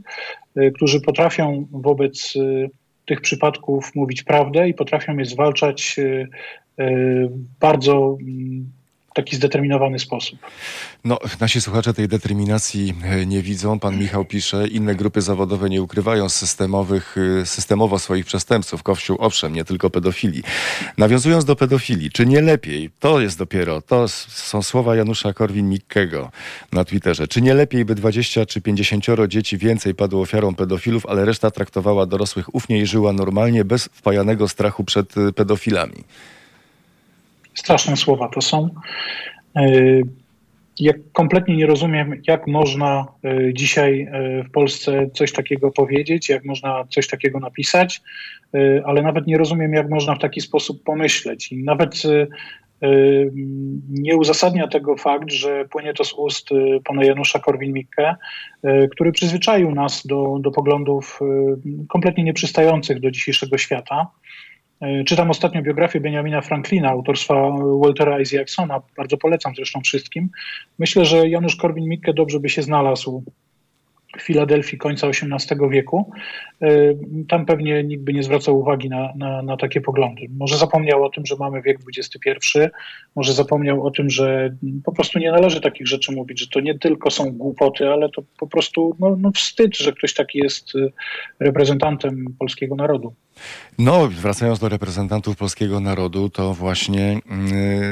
[0.76, 2.70] którzy potrafią wobec y,
[3.06, 6.28] tych przypadków mówić prawdę i potrafią je zwalczać y,
[6.80, 7.30] y,
[7.60, 8.72] bardzo mm,
[9.14, 10.40] taki zdeterminowany sposób.
[11.06, 13.80] No, nasi słuchacze tej determinacji e, nie widzą.
[13.80, 18.84] Pan Michał pisze, inne grupy zawodowe nie ukrywają systemowych, e, systemowo swoich przestępców.
[18.84, 20.44] Kościół, owszem, nie tylko pedofilii.
[20.98, 26.30] Nawiązując do pedofilii, czy nie lepiej, to jest dopiero, to są słowa Janusza Korwin-Mikkego
[26.72, 31.26] na Twitterze, czy nie lepiej, by 20 czy 50 dzieci więcej padło ofiarą pedofilów, ale
[31.26, 36.04] reszta traktowała dorosłych ufnie i żyła normalnie, bez wpajanego strachu przed e, pedofilami?
[37.56, 38.70] Straszne słowa to są.
[40.80, 46.46] Ja kompletnie nie rozumiem, jak można e, dzisiaj e, w Polsce coś takiego powiedzieć, jak
[46.46, 48.02] można coś takiego napisać,
[48.86, 51.52] ale nawet nie rozumiem, jak można w taki sposób pomyśleć.
[51.52, 52.04] I nawet
[53.90, 56.50] nie uzasadnia tego fakt, że płynie to z ust
[56.84, 58.16] pana Janusza Korwin-Mikke,
[58.92, 61.20] który przyzwyczaił nas do, do poglądów
[61.90, 64.08] kompletnie nieprzystających do dzisiejszego świata.
[64.84, 70.30] E, czytam ostatnio biografię Benjamina Franklina, autorstwa Waltera Isaacsona, bardzo polecam zresztą wszystkim.
[70.80, 73.24] Myślę, że Janusz Korwin-Mikke dobrze by się znalazł
[74.18, 76.12] w Filadelfii końca XVIII wieku.
[76.64, 76.68] E,
[77.28, 80.22] tam pewnie nikt by nie zwracał uwagi na, na, na, takie poglądy.
[80.38, 82.60] Może zapomniał o tym, że mamy wiek XXI,
[83.16, 86.80] może zapomniał o tym, że po prostu nie należy takich rzeczy mówić, że to nie
[86.80, 90.90] tylko są głupoty, ale to po prostu no, no wstyd, że ktoś taki jest e,
[91.40, 93.14] reprezentantem polskiego narodu.
[93.80, 97.20] No, wracając do reprezentantów polskiego narodu, to właśnie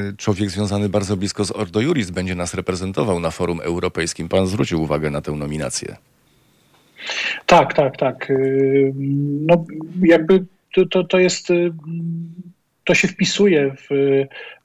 [0.04, 4.28] yy, człowiek związany bardzo blisko z Ordo Juris będzie nas reprezentował na forum europejskim.
[4.28, 5.96] Pan zwrócił uwagę na tę nominację.
[7.46, 8.26] Tak, tak, tak.
[8.28, 8.92] Yy,
[9.46, 9.64] no,
[10.02, 10.44] jakby
[10.90, 11.50] to, to, jest.
[11.50, 11.72] Yy,
[12.84, 13.94] to się wpisuje w,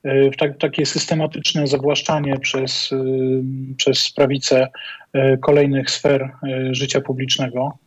[0.03, 2.89] yy, w tak, takie systematyczne zawłaszczanie przez,
[3.77, 4.67] przez prawicę
[5.41, 6.29] kolejnych sfer
[6.71, 7.77] życia publicznego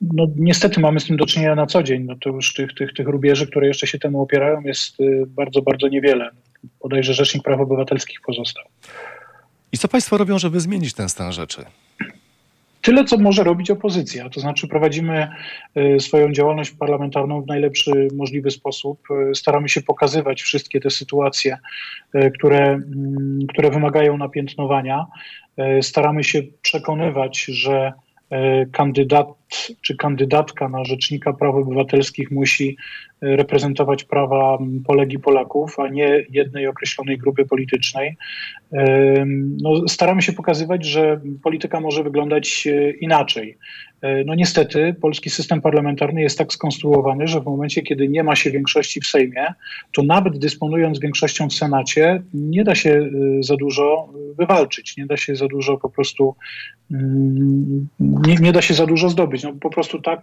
[0.00, 2.04] no, niestety mamy z tym do czynienia na co dzień.
[2.04, 5.62] No to już tych, tych, tych rubieży, które jeszcze się temu opierają, jest y, bardzo,
[5.62, 6.30] bardzo niewiele.
[6.82, 8.64] Bodajże Rzecznik Praw Obywatelskich pozostał.
[9.72, 11.64] I co Państwo robią, żeby zmienić ten stan rzeczy?
[12.82, 14.30] Tyle, co może robić opozycja.
[14.30, 15.28] To znaczy, prowadzimy
[15.76, 19.00] y, swoją działalność parlamentarną w najlepszy możliwy sposób.
[19.30, 21.58] Y, staramy się pokazywać wszystkie te sytuacje,
[22.34, 25.06] które, mm, które wymagają napiętnowania.
[25.82, 27.92] Staramy się przekonywać, że
[28.72, 29.28] kandydat
[29.80, 32.76] czy kandydatka na rzecznika praw obywatelskich musi
[33.20, 38.16] reprezentować prawa Polek i Polaków, a nie jednej określonej grupy politycznej.
[39.62, 43.58] No, staramy się pokazywać, że polityka może wyglądać e, inaczej.
[44.02, 48.36] E, no niestety polski system parlamentarny jest tak skonstruowany, że w momencie, kiedy nie ma
[48.36, 49.46] się większości w Sejmie,
[49.92, 55.16] to nawet dysponując większością w Senacie, nie da się e, za dużo wywalczyć, nie da
[55.16, 56.34] się za dużo po prostu
[56.90, 59.42] mm, nie, nie da się za dużo zdobyć.
[59.42, 60.20] No, po prostu tak,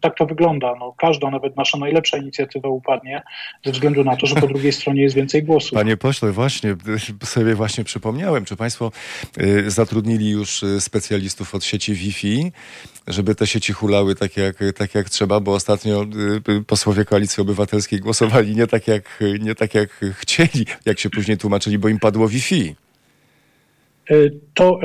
[0.00, 0.74] tak to wygląda.
[0.80, 3.22] No, każda, nawet nasza najlepsza inicjatywa upadnie
[3.64, 5.72] ze względu na to, że po drugiej stronie jest więcej głosów.
[5.72, 6.76] Panie pośle, właśnie
[7.24, 8.92] sobie właśnie przypomniałem, czy państwo
[9.66, 12.49] zatrudnili już specjalistów od sieci Wi-Fi,
[13.08, 16.06] żeby te sieci hulały tak jak, tak jak trzeba, bo ostatnio
[16.48, 21.38] y, posłowie Koalicji Obywatelskiej głosowali nie tak jak, nie tak jak chcieli, jak się później
[21.38, 22.74] tłumaczyli, bo im padło Wi-Fi
[24.54, 24.80] to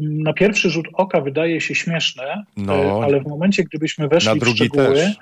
[0.00, 4.94] na pierwszy rzut oka wydaje się śmieszne, no, ale w momencie, gdybyśmy weszli w szczegóły,
[4.94, 5.16] też.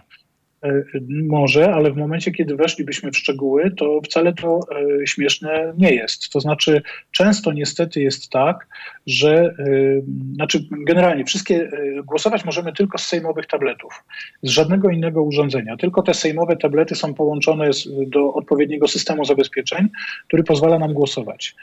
[0.62, 0.82] E,
[1.28, 4.60] może, ale w momencie, kiedy weszlibyśmy w szczegóły, to wcale to
[5.02, 6.28] e, śmieszne nie jest.
[6.32, 8.66] To znaczy, często niestety jest tak,
[9.06, 9.54] że, e,
[10.34, 11.70] znaczy generalnie wszystkie,
[12.04, 14.04] głosować możemy tylko z sejmowych tabletów,
[14.42, 15.76] z żadnego innego urządzenia.
[15.76, 17.70] Tylko te sejmowe tablety są połączone
[18.06, 19.88] do odpowiedniego systemu zabezpieczeń,
[20.26, 21.54] który pozwala nam głosować.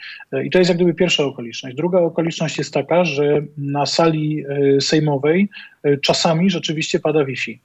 [0.44, 1.76] I to jest jak gdyby pierwsza okoliczność.
[1.76, 4.44] Druga okoliczność jest taka, że na sali
[4.80, 5.48] sejmowej
[6.02, 7.60] czasami rzeczywiście pada Wi-Fi.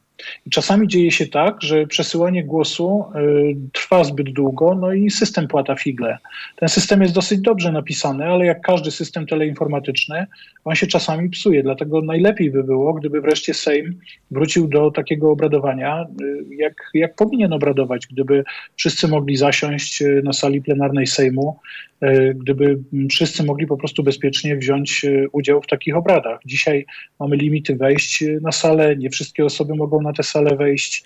[0.52, 5.76] Czasami dzieje się tak, że przesyłanie głosu y, trwa zbyt długo, no i system płata
[5.76, 6.18] figle.
[6.56, 10.28] Ten system jest dosyć dobrze napisany, ale jak każdy system teleinformatyczny,
[10.64, 11.64] on się czasami psuje.
[11.64, 14.00] Dlatego najlepiej by było, gdyby wreszcie Sejm
[14.32, 18.44] wrócił do takiego obradowania, y, jak, jak powinien obradować, gdyby
[18.76, 21.60] wszyscy mogli zasiąść y, na sali plenarnej Sejmu,
[22.36, 22.80] gdyby
[23.10, 26.40] wszyscy mogli po prostu bezpiecznie wziąć e, udział w takich obradach.
[26.46, 26.86] Dzisiaj
[27.20, 31.04] mamy limity wejść e, na salę, nie wszystkie osoby mogą na tę salę wejść.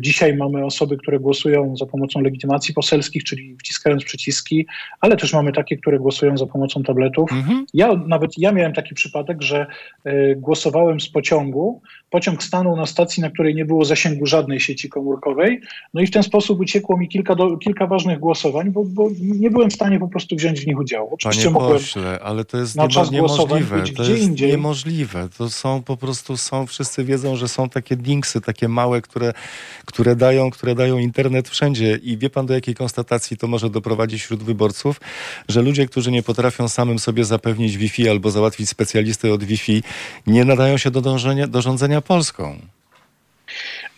[0.00, 4.66] Dzisiaj mamy osoby, które głosują za pomocą legitymacji poselskich, czyli wciskając przyciski,
[5.00, 7.32] ale też mamy takie, które głosują za pomocą tabletów.
[7.32, 7.66] Mhm.
[7.74, 9.66] Ja nawet ja miałem taki przypadek, że
[10.36, 11.82] głosowałem z pociągu.
[12.10, 15.60] Pociąg stanął na stacji, na której nie było zasięgu żadnej sieci komórkowej,
[15.94, 19.50] no i w ten sposób uciekło mi kilka, do, kilka ważnych głosowań, bo, bo nie
[19.50, 21.08] byłem w stanie po prostu prostu wziąć w nich udział.
[21.12, 23.82] Oczywiście Panie pośle, ale to jest niemożliwe.
[23.96, 24.50] To jest indziej.
[24.50, 25.28] niemożliwe.
[25.38, 29.32] To są po prostu, są, wszyscy wiedzą, że są takie dinksy, takie małe, które,
[29.84, 31.98] które, dają, które dają internet wszędzie.
[32.02, 35.00] I wie pan do jakiej konstatacji to może doprowadzić wśród wyborców?
[35.48, 39.82] Że ludzie, którzy nie potrafią samym sobie zapewnić Wi-Fi albo załatwić specjalisty od Wi-Fi,
[40.26, 42.58] nie nadają się do, dążenia, do rządzenia Polską.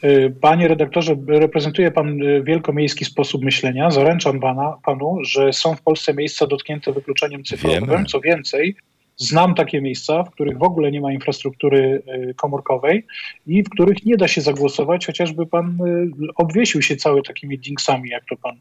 [0.05, 3.91] Y, panie redaktorze, reprezentuje pan y, wielkomiejski sposób myślenia.
[3.91, 7.87] Zaręczam pana, panu, że są w Polsce miejsca dotknięte wykluczeniem cyfrowym.
[7.87, 8.05] Wiemy.
[8.05, 8.77] Co więcej,
[9.17, 13.07] Znam takie miejsca, w których w ogóle nie ma infrastruktury y, komórkowej
[13.47, 18.11] i w których nie da się zagłosować, chociażby pan y, obwiesił się cały takimi dinksami,
[18.11, 18.57] jak to pan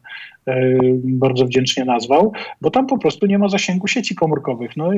[0.48, 4.76] y, bardzo wdzięcznie nazwał, bo tam po prostu nie ma zasięgu sieci komórkowych.
[4.76, 4.90] No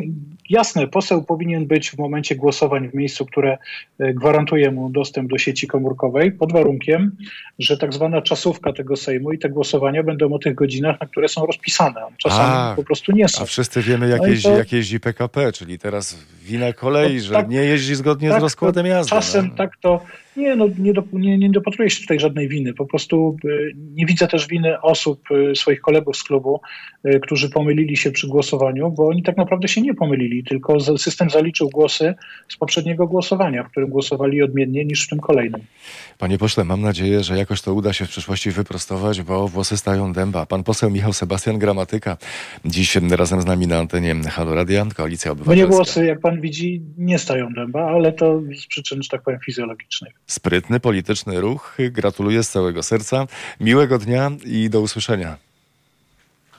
[0.50, 3.58] jasne, poseł powinien być w momencie głosowań w miejscu, które
[3.98, 7.16] gwarantuje mu dostęp do sieci komórkowej, pod warunkiem,
[7.58, 11.28] że tak zwana czasówka tego Sejmu i te głosowania będą o tych godzinach, na które
[11.28, 12.00] są rozpisane.
[12.18, 13.42] Czasami a, po prostu nie są.
[13.42, 14.56] A wszyscy wiemy, jak, no jeździ, to...
[14.56, 18.42] jak jeździ PKP czyli teraz wina kolei, no, że tak, nie jeździ zgodnie tak, z
[18.42, 19.10] rozkładem jazdy.
[19.10, 19.56] Czasem no.
[19.56, 20.00] tak to
[20.36, 22.74] nie, no, nie, do, nie, nie dopatruję się tutaj żadnej winy.
[22.74, 26.60] Po prostu y, nie widzę też winy osób, y, swoich kolegów z klubu,
[27.06, 31.30] y, którzy pomylili się przy głosowaniu, bo oni tak naprawdę się nie pomylili, tylko system
[31.30, 32.14] zaliczył głosy
[32.48, 35.60] z poprzedniego głosowania, w którym głosowali odmiennie niż w tym kolejnym.
[36.18, 40.12] Panie pośle, mam nadzieję, że jakoś to uda się w przyszłości wyprostować, bo włosy stają
[40.12, 40.46] dęba.
[40.46, 42.16] Pan poseł Michał Sebastian Gramatyka,
[42.64, 45.66] dziś razem z nami na antenie Halo Radia, Koalicja Obywatelska.
[45.66, 49.40] Mnie włosy, jak pan widzi, nie stają dęba, ale to z przyczyn, że tak powiem,
[49.44, 50.14] fizjologicznych.
[50.26, 51.76] Sprytny, polityczny ruch.
[51.90, 53.26] Gratuluję z całego serca.
[53.60, 55.36] Miłego dnia i do usłyszenia.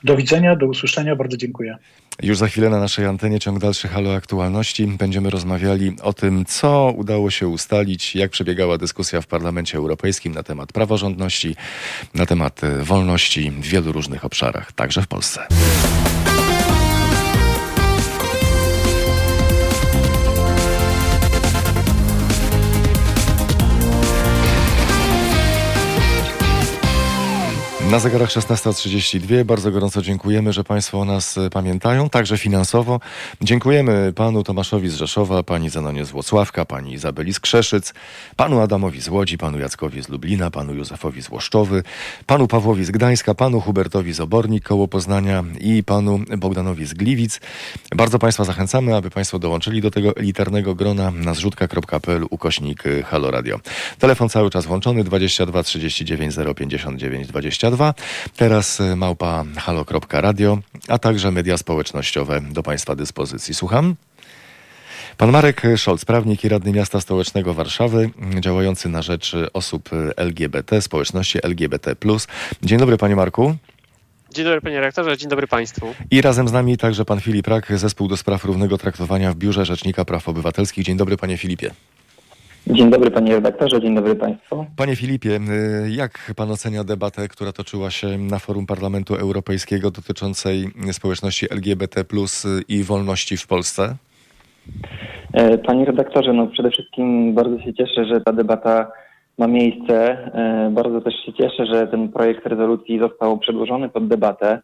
[0.03, 1.77] Do widzenia, do usłyszenia, bardzo dziękuję.
[2.23, 4.87] Już za chwilę na naszej antenie ciąg dalszy Halo Aktualności.
[4.87, 10.43] Będziemy rozmawiali o tym, co udało się ustalić, jak przebiegała dyskusja w Parlamencie Europejskim na
[10.43, 11.55] temat praworządności,
[12.13, 15.47] na temat wolności w wielu różnych obszarach, także w Polsce.
[27.91, 32.99] Na zegarach 16.32 bardzo gorąco dziękujemy, że Państwo o nas e, pamiętają, także finansowo.
[33.41, 37.93] Dziękujemy panu Tomaszowi z Rzeszowa, pani Zenonie z Włocławka, pani Izabeli z Krzeszyc,
[38.35, 41.83] panu Adamowi z Łodzi, panu Jackowi z Lublina, panu Józefowi z Łoszczowy,
[42.25, 47.39] panu Pawłowi z Gdańska, panu Hubertowi z Obornik koło Poznania i panu Bogdanowi z Gliwic.
[47.95, 53.59] Bardzo Państwa zachęcamy, aby Państwo dołączyli do tego elitarnego grona na zrzutka.pl ukośnik Halo Radio.
[53.99, 57.76] Telefon cały czas włączony 22 39 059 22.
[58.37, 63.53] Teraz y, małpa halo.radio, a także media społecznościowe do Państwa dyspozycji.
[63.53, 63.95] Słucham?
[65.17, 68.09] Pan Marek Szolc, prawnik i radny miasta stołecznego Warszawy,
[68.39, 71.95] działający na rzecz osób LGBT, społeczności LGBT.
[72.63, 73.55] Dzień dobry, panie Marku.
[74.33, 75.93] Dzień dobry panie rektorze, dzień dobry państwu.
[76.11, 79.65] I razem z nami także pan Filip Rak, zespół do spraw równego traktowania w Biurze
[79.65, 80.85] Rzecznika Praw Obywatelskich.
[80.85, 81.71] Dzień dobry panie Filipie.
[82.71, 84.65] Dzień dobry panie redaktorze, dzień dobry państwu.
[84.75, 85.39] Panie Filipie,
[85.85, 92.03] y, jak pan ocenia debatę, która toczyła się na forum Parlamentu Europejskiego dotyczącej społeczności LGBT
[92.67, 93.95] i wolności w Polsce?
[95.33, 98.91] E, panie redaktorze, no przede wszystkim bardzo się cieszę, że ta debata
[99.37, 100.17] ma miejsce.
[100.33, 104.59] E, bardzo też się cieszę, że ten projekt rezolucji został przedłożony pod debatę.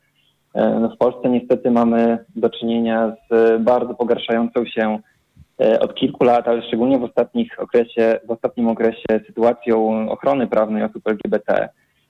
[0.54, 5.00] E, no w Polsce niestety mamy do czynienia z bardzo pogarszającą się
[5.58, 11.08] od kilku lat, ale szczególnie w, ostatnich okresie, w ostatnim okresie sytuacją ochrony prawnej osób
[11.08, 11.70] LGBT.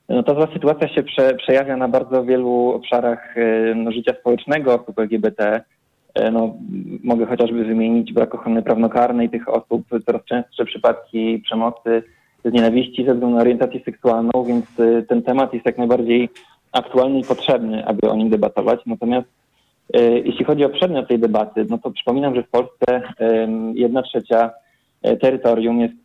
[0.10, 5.00] No ta sytuacja się prze, przejawia na bardzo wielu obszarach e, no, życia społecznego osób
[5.00, 5.62] LGBT.
[6.14, 6.54] E, no,
[7.04, 12.04] mogę chociażby wymienić brak ochrony prawnokarnej tych osób, coraz częstsze przypadki przemocy
[12.46, 14.66] z nienawiści ze względu na orientację seksualną, więc
[15.08, 16.30] ten temat jest jak najbardziej
[16.72, 18.80] aktualny i potrzebny, aby o nim debatować.
[18.86, 19.43] Natomiast E,
[20.26, 23.02] jeśli chodzi o przedmiot tej debaty, no to przypominam, że w Polsce
[23.74, 24.52] jedna trzecia
[25.02, 25.96] e, terytorium jest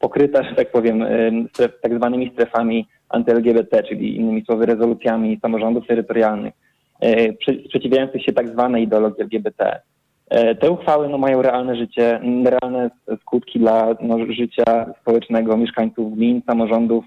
[0.00, 1.04] pokryta, że tak powiem,
[1.82, 6.54] tak zwanymi strefami anty-LGBT, czyli innymi słowy rezolucjami samorządów terytorialnych
[7.00, 7.32] e,
[7.66, 9.80] sprzeciwiających się tak zwanej ideologii LGBT.
[10.60, 12.90] Te uchwały no, mają realne życie, realne
[13.20, 17.04] skutki dla no, życia społecznego mieszkańców gmin, samorządów,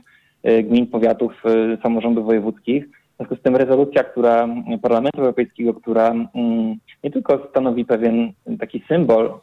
[0.64, 1.44] gmin, powiatów,
[1.84, 2.86] samorządów wojewódzkich.
[3.14, 4.48] W związku z tym rezolucja, która
[4.82, 9.34] Parlamentu Europejskiego, która mm, nie tylko stanowi pewien taki symbol,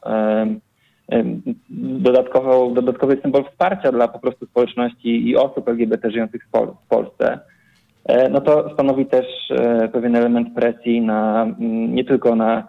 [2.01, 6.43] dodatkowo, dodatkowy symbol wsparcia dla po prostu społeczności i osób LGBT żyjących
[6.85, 7.39] w Polsce,
[8.05, 11.47] e, no to stanowi też e, pewien element presji na
[11.89, 12.69] nie tylko na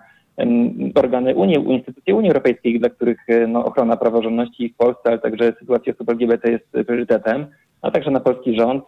[0.96, 5.54] organy Unii, instytucje Unii Europejskiej, dla których e, no, ochrona praworządności w Polsce, ale także
[5.60, 7.46] sytuacja osób LGBT jest priorytetem,
[7.82, 8.84] a także na polski rząd,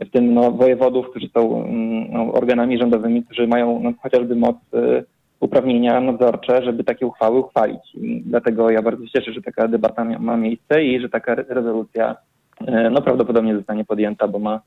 [0.00, 4.56] w tym no, wojewodów, którzy są mm, no, organami rządowymi, którzy mają no, chociażby moc
[4.74, 5.04] y,
[5.40, 7.94] uprawnienia nadzorcze, żeby takie uchwały uchwalić.
[7.94, 12.16] I dlatego ja bardzo się cieszę, że taka debata ma miejsce i że taka rezolucja
[12.60, 14.60] y, no, prawdopodobnie zostanie podjęta, bo ma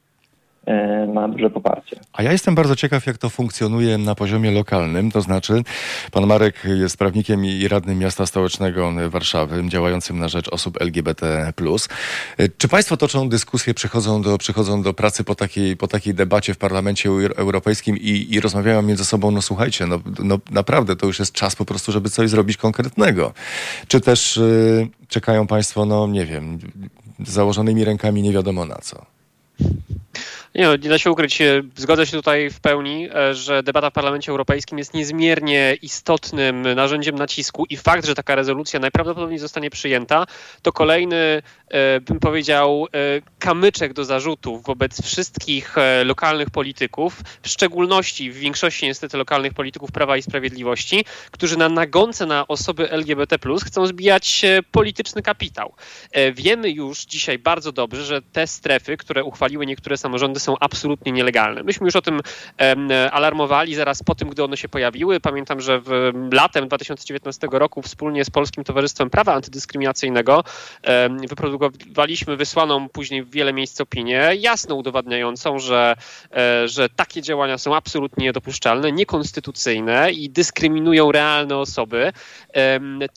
[1.13, 1.99] ma duże poparcie.
[2.13, 5.11] A ja jestem bardzo ciekaw, jak to funkcjonuje na poziomie lokalnym.
[5.11, 5.63] To znaczy,
[6.11, 11.53] pan Marek jest prawnikiem i radnym miasta stołecznego Warszawy, działającym na rzecz osób LGBT.
[12.37, 16.53] E, czy państwo toczą dyskusje, przychodzą do, przychodzą do pracy po takiej, po takiej debacie
[16.53, 21.19] w Parlamencie Europejskim i, i rozmawiają między sobą, no słuchajcie, no, no naprawdę to już
[21.19, 23.33] jest czas po prostu, żeby coś zrobić konkretnego.
[23.87, 26.59] Czy też y, czekają państwo, no nie wiem,
[27.19, 29.05] założonymi rękami nie wiadomo na co?
[30.55, 31.41] Nie, no, nie da się ukryć.
[31.41, 36.73] E, zgodzę się tutaj w pełni, e, że debata w Parlamencie Europejskim jest niezmiernie istotnym
[36.75, 40.25] narzędziem nacisku i fakt, że taka rezolucja najprawdopodobniej zostanie przyjęta,
[40.61, 42.87] to kolejny, e, bym powiedział,
[43.39, 45.75] kamyczek do zarzutów wobec wszystkich
[46.05, 52.25] lokalnych polityków, w szczególności w większości niestety lokalnych polityków Prawa i Sprawiedliwości, którzy na nagonce
[52.25, 55.73] na osoby LGBT chcą zbijać polityczny kapitał.
[56.33, 61.63] Wiemy już dzisiaj bardzo dobrze, że te strefy, które uchwaliły niektóre samorządy są absolutnie nielegalne.
[61.63, 62.21] Myśmy już o tym
[63.11, 65.19] alarmowali zaraz po tym, gdy one się pojawiły.
[65.19, 70.43] Pamiętam, że w latem 2019 roku wspólnie z Polskim Towarzystwem Prawa Antydyskryminacyjnego
[71.29, 75.95] wyprodukowaliśmy wysłaną później w wiele miejsc opinię, jasno udowadniającą, że,
[76.35, 82.13] e, że takie działania są absolutnie niedopuszczalne, niekonstytucyjne i dyskryminują realne osoby.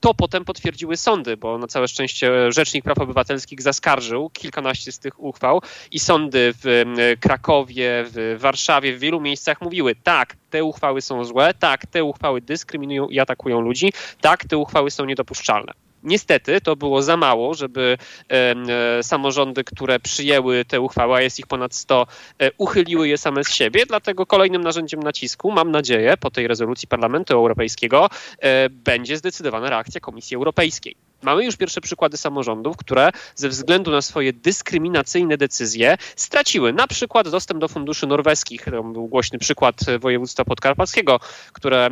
[0.00, 5.22] To potem potwierdziły sądy, bo na całe szczęście Rzecznik Praw Obywatelskich zaskarżył kilkanaście z tych
[5.22, 6.84] uchwał i sądy w
[7.20, 12.40] Krakowie, w Warszawie, w wielu miejscach mówiły, tak, te uchwały są złe, tak, te uchwały
[12.40, 15.72] dyskryminują i atakują ludzi, tak, te uchwały są niedopuszczalne.
[16.04, 17.98] Niestety to było za mało, żeby
[18.28, 22.06] e, samorządy, które przyjęły te uchwały, a jest ich ponad 100,
[22.38, 23.86] e, uchyliły je same z siebie.
[23.86, 28.08] Dlatego kolejnym narzędziem nacisku, mam nadzieję, po tej rezolucji Parlamentu Europejskiego
[28.38, 30.96] e, będzie zdecydowana reakcja Komisji Europejskiej.
[31.24, 37.28] Mamy już pierwsze przykłady samorządów, które ze względu na swoje dyskryminacyjne decyzje straciły na przykład
[37.28, 38.64] dostęp do funduszy norweskich.
[38.64, 41.20] To był głośny przykład województwa podkarpackiego,
[41.52, 41.90] które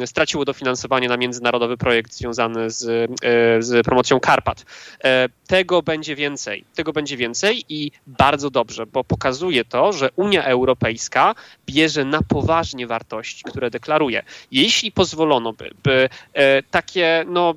[0.00, 4.64] e, straciło dofinansowanie na międzynarodowy projekt związany z, e, z promocją Karpat.
[5.04, 6.64] E, tego będzie więcej.
[6.74, 11.34] Tego będzie więcej i bardzo dobrze, bo pokazuje to, że Unia Europejska
[11.66, 14.22] bierze na poważnie wartości, które deklaruje.
[14.50, 17.54] Jeśli pozwolono by, by e, takie, no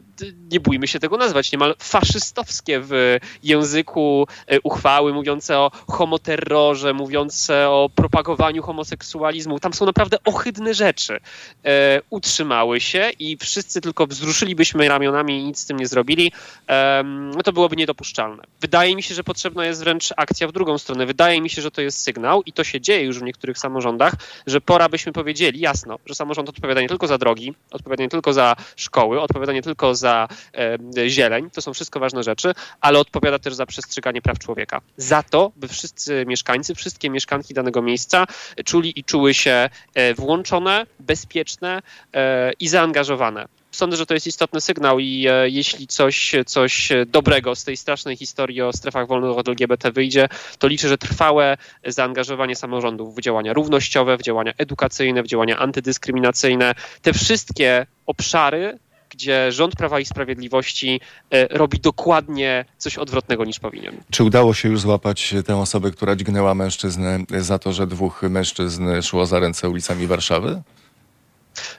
[0.51, 7.69] nie bójmy się tego nazwać, niemal faszystowskie w języku e, uchwały mówiące o homoterrorze, mówiące
[7.69, 11.19] o propagowaniu homoseksualizmu, tam są naprawdę ohydne rzeczy.
[11.65, 16.31] E, utrzymały się i wszyscy tylko wzruszylibyśmy ramionami i nic z tym nie zrobili,
[16.69, 18.43] e, no to byłoby niedopuszczalne.
[18.61, 21.05] Wydaje mi się, że potrzebna jest wręcz akcja w drugą stronę.
[21.05, 24.13] Wydaje mi się, że to jest sygnał i to się dzieje już w niektórych samorządach,
[24.47, 28.33] że pora byśmy powiedzieli jasno, że samorząd odpowiada nie tylko za drogi, odpowiada nie tylko
[28.33, 30.27] za szkoły, odpowiada nie tylko za
[31.07, 34.81] zieleń, to są wszystko ważne rzeczy, ale odpowiada też za przestrzeganie praw człowieka.
[34.97, 38.25] Za to, by wszyscy mieszkańcy, wszystkie mieszkanki danego miejsca
[38.65, 41.81] czuli i czuły się e, włączone, bezpieczne
[42.13, 47.55] e, i zaangażowane sądzę, że to jest istotny sygnał i e, jeśli coś, coś dobrego
[47.55, 50.29] z tej strasznej historii o strefach wolnych od LGBT wyjdzie,
[50.59, 56.75] to liczę, że trwałe zaangażowanie samorządów w działania równościowe, w działania edukacyjne, w działania antydyskryminacyjne,
[57.01, 58.79] te wszystkie obszary,
[59.09, 61.01] gdzie rząd Prawa i Sprawiedliwości
[61.31, 63.97] e, robi dokładnie coś odwrotnego niż powinien.
[64.11, 69.01] Czy udało się już złapać tę osobę, która dźgnęła mężczyznę za to, że dwóch mężczyzn
[69.01, 70.61] szło za ręce ulicami Warszawy?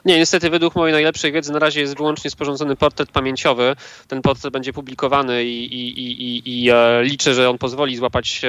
[0.04, 3.76] Nie, niestety według mojej najlepszej wiedzy na razie jest wyłącznie sporządzony portret pamięciowy.
[4.08, 8.42] Ten portret będzie publikowany i, i, i, i e, liczę, że on pozwoli złapać,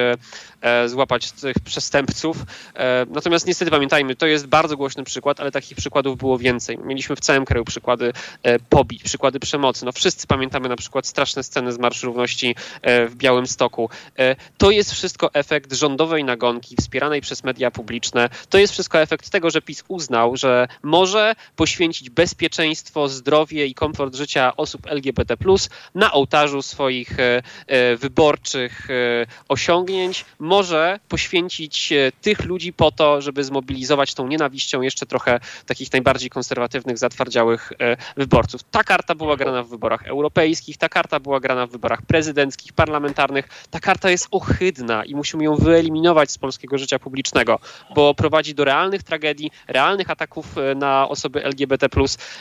[0.62, 2.38] e, złapać tych przestępców.
[2.76, 6.78] E, natomiast niestety pamiętajmy, to jest bardzo głośny przykład, ale takich przykładów było więcej.
[6.78, 8.14] Mieliśmy w całym kraju przykłady
[8.70, 9.86] pobić, przykłady przemocy.
[9.86, 13.90] No wszyscy pamiętamy na przykład straszne sceny z Marszu Równości w Białym Stoku.
[14.58, 18.30] To jest wszystko efekt rządowej nagonki wspieranej przez media publiczne.
[18.50, 24.16] To jest wszystko efekt tego, że PiS uznał, że może poświęcić bezpieczeństwo, zdrowie i komfort
[24.16, 25.36] życia osób LGBT
[25.96, 33.44] na ołtarzu swoich e, e, wyborczych e, osiągnięć, może poświęcić tych ludzi po to, żeby
[33.44, 37.74] zmobilizować tą nienawiścią jeszcze trochę takich najbardziej konserwatywnych, zatwardziałych
[38.18, 38.64] wyborców.
[38.64, 43.48] Ta karta była grana w wyborach europejskich, ta karta była grana w wyborach prezydenckich, parlamentarnych.
[43.70, 47.60] Ta karta jest ohydna i musimy ją wyeliminować z polskiego życia publicznego,
[47.96, 51.88] bo prowadzi do realnych tragedii, realnych ataków na osoby LGBT,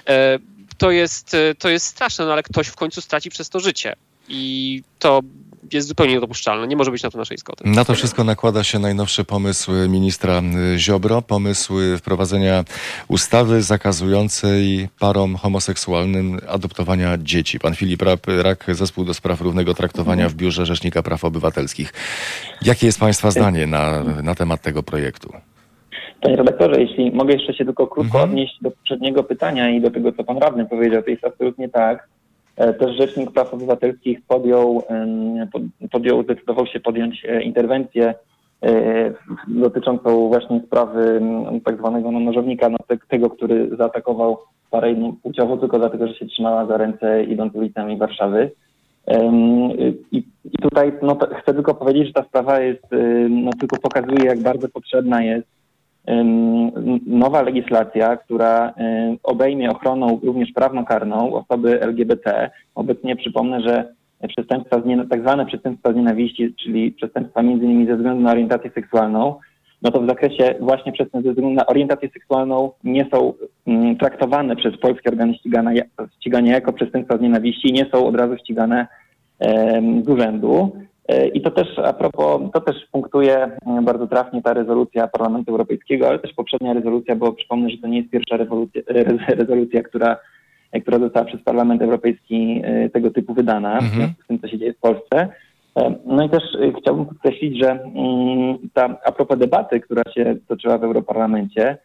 [0.09, 0.39] e,
[0.79, 3.97] to jest, e, to jest straszne, no ale ktoś w końcu straci przez to życie.
[4.29, 5.21] I to
[5.73, 6.67] jest zupełnie niedopuszczalne.
[6.67, 7.65] Nie może być na to naszej zgody.
[7.65, 10.43] Na to wszystko nakłada się najnowszy pomysł ministra
[10.77, 12.65] Ziobro, pomysł wprowadzenia
[13.09, 17.59] ustawy zakazującej parom homoseksualnym adoptowania dzieci.
[17.59, 21.93] Pan Filip Rak, Zespół do Spraw Równego Traktowania w Biurze Rzecznika Praw Obywatelskich.
[22.63, 25.33] Jakie jest Państwa zdanie na, na temat tego projektu?
[26.21, 28.31] Panie redaktorze, jeśli mogę jeszcze się tylko krótko mhm.
[28.31, 32.09] odnieść do poprzedniego pytania i do tego, co pan radny powiedział, to jest absolutnie tak.
[32.57, 34.83] E, też Rzecznik Praw Obywatelskich podjął,
[35.91, 38.15] podjął zdecydował się podjąć e, interwencję
[38.63, 39.13] e,
[39.49, 41.21] dotyczącą właśnie sprawy
[41.65, 44.39] tak zwanego nożownika, no, tego, który zaatakował
[44.71, 48.51] parę płciową tylko dlatego, że się trzymała za ręce idąc ulicami Warszawy.
[50.13, 52.87] I, i tutaj no, chcę tylko powiedzieć, że ta sprawa jest,
[53.31, 55.60] no, tylko pokazuje, jak bardzo potrzebna jest
[57.07, 58.75] nowa legislacja, która
[59.23, 62.51] obejmie ochroną również prawnokarną osoby LGBT.
[62.75, 63.95] Obecnie przypomnę, że
[64.29, 69.35] przestępstwa, tak zwane przestępstwa z nienawiści, czyli przestępstwa między innymi ze względu na orientację seksualną,
[69.83, 73.33] no to w zakresie właśnie przestępstw ze względu na orientację seksualną nie są
[73.67, 75.83] mm, traktowane przez polskie organy ścigania,
[76.21, 78.87] ścigania jako przestępstwa z nienawiści i nie są od razu ścigane
[80.05, 80.73] z urzędu.
[81.11, 85.51] E, I to też a propos, to też punktuje e, bardzo trafnie ta rezolucja Parlamentu
[85.51, 88.37] Europejskiego, ale też poprzednia rezolucja, bo przypomnę, że to nie jest pierwsza
[89.29, 90.17] rezolucja, która,
[90.73, 94.11] e, która została przez Parlament Europejski tego typu wydana, mhm.
[94.25, 95.29] w tym, co się dzieje w Polsce.
[96.07, 96.43] No i też
[96.81, 101.79] chciałbym podkreślić, że mm, ta, a propos debaty, która się toczyła w Europarlamencie,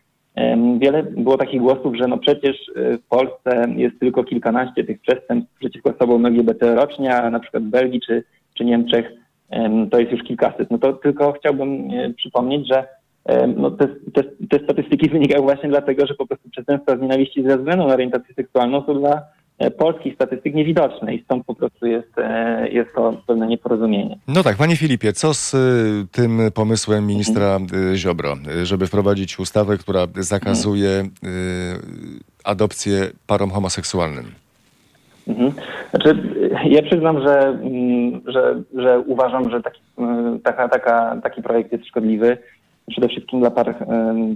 [0.79, 5.89] wiele było takich głosów, że no przecież w Polsce jest tylko kilkanaście tych przestępstw przeciwko
[5.95, 8.23] osobom LGBT rocznie, a na przykład w Belgii czy
[8.57, 9.05] czy Niemczech
[9.91, 10.71] to jest już kilkaset.
[10.71, 12.87] No to tylko chciałbym e, przypomnieć, że
[13.57, 17.57] no te, te, te statystyki wynikają właśnie dlatego, że po prostu przestępstwa z nienawiści ze
[17.57, 19.21] względu na orientację seksualną są dla
[19.57, 24.17] e, polskich statystyk niewidoczne i stąd po prostu jest, e, jest to pewne nieporozumienie.
[24.27, 25.55] No tak, panie Filipie, co z
[26.11, 27.95] tym pomysłem ministra mhm.
[27.95, 31.13] Ziobro, żeby wprowadzić ustawę, która zakazuje mhm.
[32.43, 34.44] adopcję parom homoseksualnym?
[35.27, 35.51] Mhm.
[35.89, 36.15] Znaczy,
[36.69, 41.85] ja przyznam, że, mm, że, że uważam, że taki, mm, taka, taka, taki projekt jest
[41.85, 42.37] szkodliwy.
[42.89, 43.75] Przede wszystkim dla par,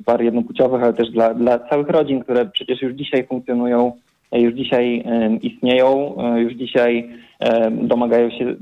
[0.05, 3.91] par jednopłciowych, ale też dla, dla całych rodzin, które przecież już dzisiaj funkcjonują,
[4.31, 5.03] już dzisiaj
[5.41, 7.09] istnieją, e, już dzisiaj
[7.71, 8.55] domagają się,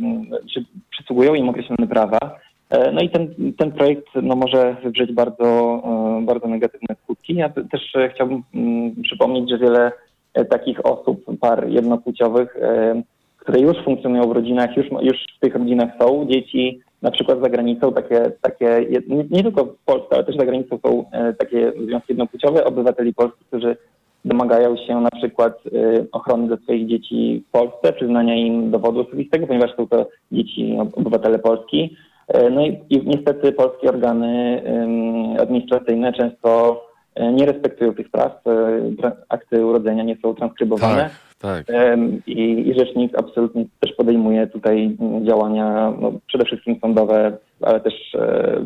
[0.53, 2.17] czy przysługują im określone prawa.
[2.69, 5.45] E, No i ten, ten projekt no, może wywrzeć bardzo,
[6.21, 7.35] e, bardzo negatywne skutki.
[7.35, 8.43] Ja te- też chciałbym
[9.03, 9.91] przypomnieć, że wiele
[10.45, 13.01] takich osób, par jednopłciowych, e,
[13.37, 17.49] które już funkcjonują w rodzinach, już, już w tych rodzinach są dzieci, na przykład za
[17.49, 21.71] granicą, takie, takie nie, nie tylko w Polsce, ale też za granicą są e, takie
[21.85, 23.77] związki jednopłciowe, obywateli Polski, którzy
[24.25, 29.47] domagają się na przykład e, ochrony dla swoich dzieci w Polsce, przyznania im dowodu osobistego,
[29.47, 31.97] ponieważ są to dzieci ob- obywatele Polski.
[32.27, 34.61] E, No i, i niestety polskie organy
[35.41, 36.86] administracyjne często e,
[37.19, 38.41] nie respektują tych praw.
[39.03, 41.09] e, Akty urodzenia nie są transkrybowane.
[41.39, 41.75] Tak, tak.
[42.27, 48.15] I, I rzecznik absolutnie też podejmuje tutaj mm, działania no, przede wszystkim sądowe, ale też
[48.15, 48.59] e,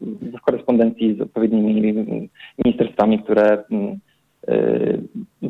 [0.00, 1.82] w korespondencji z odpowiednimi
[2.64, 3.98] ministerstwami, które mm,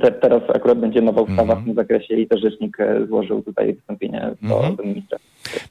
[0.00, 1.62] te, teraz akurat będzie nowa ustawa Mhm.
[1.62, 4.76] w tym zakresie i też rzecznik e, złożył tutaj wystąpienie do, Mhm.
[4.76, 5.18] do ministra.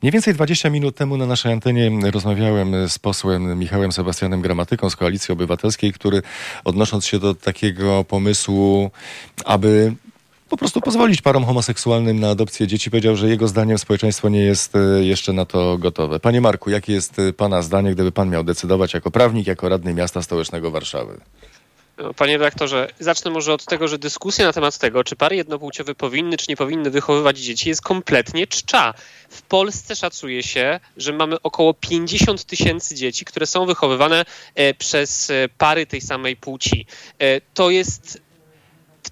[0.02, 4.96] Mniej więcej 20 minut temu na naszej antenie rozmawiałem z posłem Michałem Sebastianem Gramatyką z
[4.96, 6.22] Koalicji Obywatelskiej, który
[6.66, 8.92] odnosząc się do takiego pomysłu,
[9.46, 9.94] aby
[10.50, 14.76] po prostu pozwolić parom homoseksualnym na adopcję dzieci, powiedział, że jego zdaniem społeczeństwo nie jest
[14.76, 16.20] e, jeszcze na to gotowe.
[16.20, 19.94] Panie Marku, jakie jest e, pana zdanie, gdyby pan miał decydować jako prawnik, jako radny
[19.94, 21.14] miasta stołecznego Warszawy?
[22.16, 26.38] Panie redaktorze, zacznę może od tego, że dyskusja na temat tego, czy pary jednopłciowe powinny
[26.38, 28.94] czy nie powinny wychowywać dzieci, jest kompletnie czcza.
[29.30, 34.26] W Polsce szacuje się, że mamy około 50 tysięcy dzieci, które są wychowywane
[34.56, 36.86] e, przez e, pary tej samej płci.
[37.20, 38.22] E, To jest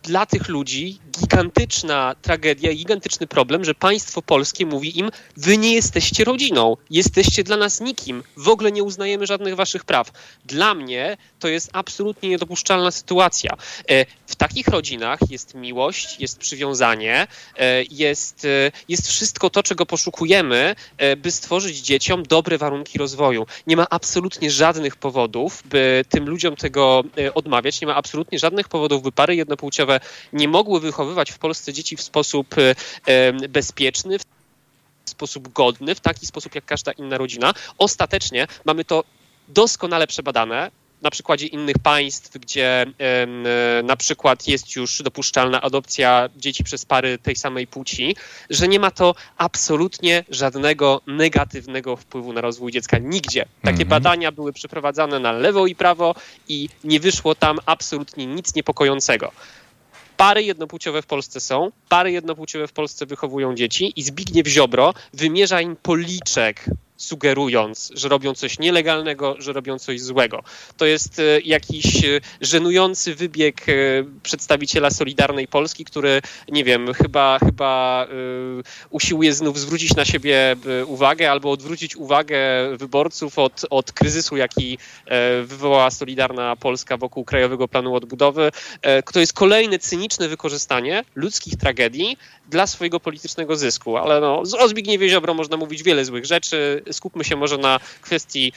[0.03, 6.23] dla tych ludzi gigantyczna tragedia, gigantyczny problem, że państwo polskie mówi im, wy nie jesteście
[6.23, 10.11] rodziną, jesteście dla nas nikim, w ogóle nie uznajemy żadnych waszych praw.
[10.45, 13.51] Dla mnie to jest absolutnie niedopuszczalna sytuacja.
[13.89, 19.85] E, W takich rodzinach jest miłość, jest przywiązanie, e, jest, e, jest wszystko to, czego
[19.85, 20.75] poszukujemy,
[21.17, 23.45] by stworzyć dzieciom dobre warunki rozwoju.
[23.67, 27.03] Nie ma absolutnie żadnych powodów, by tym ludziom tego
[27.33, 27.81] odmawiać.
[27.81, 29.99] Nie ma absolutnie żadnych powodów, by pary jednopłciowe
[30.33, 32.75] nie mogły wychowywać w Polsce dzieci w sposób e,
[33.05, 34.23] e, bezpieczny, w
[35.05, 37.53] sposób godny, w taki sposób jak każda inna rodzina.
[37.77, 39.03] Ostatecznie mamy to
[39.47, 40.71] doskonale przebadane
[41.01, 47.17] na przykładzie innych państw, gdzie e, na przykład jest już dopuszczalna adopcja dzieci przez pary
[47.17, 48.15] tej samej płci,
[48.49, 53.45] że nie ma to absolutnie żadnego negatywnego wpływu na rozwój dziecka nigdzie.
[53.61, 53.89] Takie Mhm.
[53.89, 56.15] badania były przeprowadzane na lewo i prawo
[56.47, 59.31] i nie wyszło tam absolutnie nic niepokojącego.
[60.21, 65.61] Pary jednopłciowe w Polsce są, pary jednopłciowe w Polsce wychowują dzieci i Zbigniew Ziobro wymierza
[65.61, 66.65] im policzek,
[67.01, 70.43] sugerując, że robią coś nielegalnego, że robią coś złego.
[70.77, 73.73] To jest e, jakiś e, żenujący wybieg e,
[74.23, 78.07] przedstawiciela Solidarnej Polski, który, nie wiem, chyba, chyba
[78.89, 82.37] usiłuje znów zwrócić na siebie uwagę albo odwrócić uwagę
[82.77, 84.77] wyborców od, od kryzysu, jaki
[85.43, 88.51] wywołała Solidarna Polska wokół Krajowego Planu Odbudowy.
[89.13, 92.17] To jest kolejne cyniczne wykorzystanie ludzkich tragedii
[92.49, 93.97] dla swojego politycznego zysku.
[93.97, 96.83] Ale no, o Zbigniewie Ziobro można mówić wiele złych rzeczy.
[96.93, 98.53] Skupmy się może na kwestii,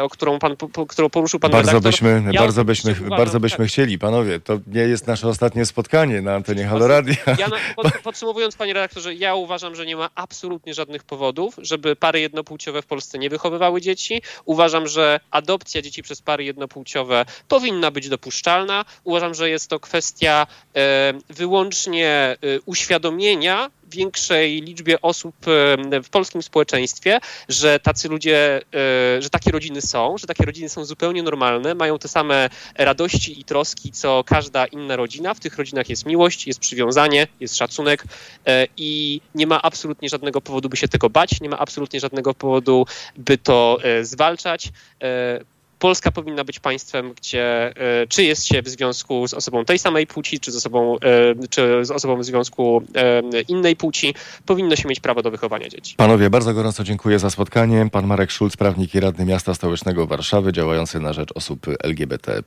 [0.00, 1.92] o którą, pan, po, którą poruszył pan Bardzo redaktor.
[1.92, 3.68] byśmy, Ja bardzo byśmy, uważam, bardzo byśmy tak.
[3.68, 4.40] chcieli, panowie.
[4.40, 7.14] To nie jest nasze ostatnie spotkanie na antenie Halo Radia.
[7.38, 12.20] Ja pod, podsumowując, panie redaktorze, ja uważam, że nie ma absolutnie żadnych powodów, żeby pary
[12.20, 14.22] jednopłciowe w Polsce nie wychowywały dzieci.
[14.44, 18.84] Uważam, że adopcja dzieci przez pary jednopłciowe powinna być dopuszczalna.
[19.04, 20.46] Uważam, że jest to kwestia
[21.28, 22.36] wyłącznie e,
[22.66, 29.80] uświadomienia większej liczbie osób e, w polskim społeczeństwie, że tacy ludzie, e, że takie rodziny
[29.80, 34.66] są, że takie rodziny są zupełnie normalne, mają te same radości i troski, co każda
[34.66, 35.34] inna rodzina.
[35.34, 38.04] W tych rodzinach jest miłość, jest przywiązanie, jest szacunek
[38.46, 42.34] e, i nie ma absolutnie żadnego powodu, by się tego bać, nie ma absolutnie żadnego
[42.34, 42.86] powodu,
[43.16, 44.68] by to zwalczać.
[45.78, 47.72] Polska powinna być państwem, gdzie
[48.02, 51.48] e, czy jest się w związku z osobą tej samej płci, czy z osobą, e,
[51.50, 54.14] czy z osobą w związku e, innej płci,
[54.46, 55.94] powinno się mieć prawo do wychowania dzieci.
[55.96, 57.88] Panowie, bardzo gorąco dziękuję za spotkanie.
[57.92, 62.42] Pan Marek Szulc, prawnik i radny miasta stołecznego Warszawy, działający na rzecz osób LGBT+,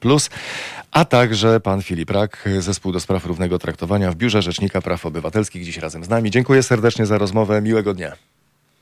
[0.91, 5.66] a także pan Filip Rak, zespół do spraw równego traktowania w Biurze Rzecznika Praw Obywatelskich,
[5.66, 6.32] dziś razem z nami.
[6.32, 7.62] Dziękuję serdecznie za rozmowę.
[7.62, 8.31] Miłego dnia.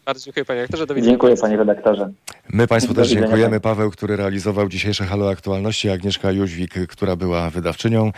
[0.09, 0.85] Bardzo dziękuję panie rektorze.
[0.85, 1.11] Do widzenia.
[1.11, 2.09] Dziękuję panie redaktorze.
[2.49, 3.59] My Państwu też dziękujemy.
[3.59, 8.11] Paweł, który realizował dzisiejsze Halo Aktualności, Agnieszka Jóźwik, która była wydawczynią.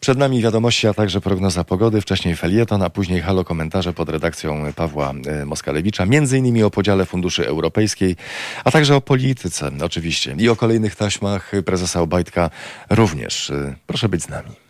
[0.00, 4.72] Przed nami wiadomości, a także prognoza pogody, wcześniej felieton, a później Halo komentarze pod redakcją
[4.76, 8.16] Pawła e, Moskalewicza, między innymi o podziale funduszy europejskiej,
[8.64, 12.50] a także o polityce oczywiście i o kolejnych taśmach prezesa Obajtka
[12.90, 13.50] również.
[13.50, 14.50] E, Proszę być z nami.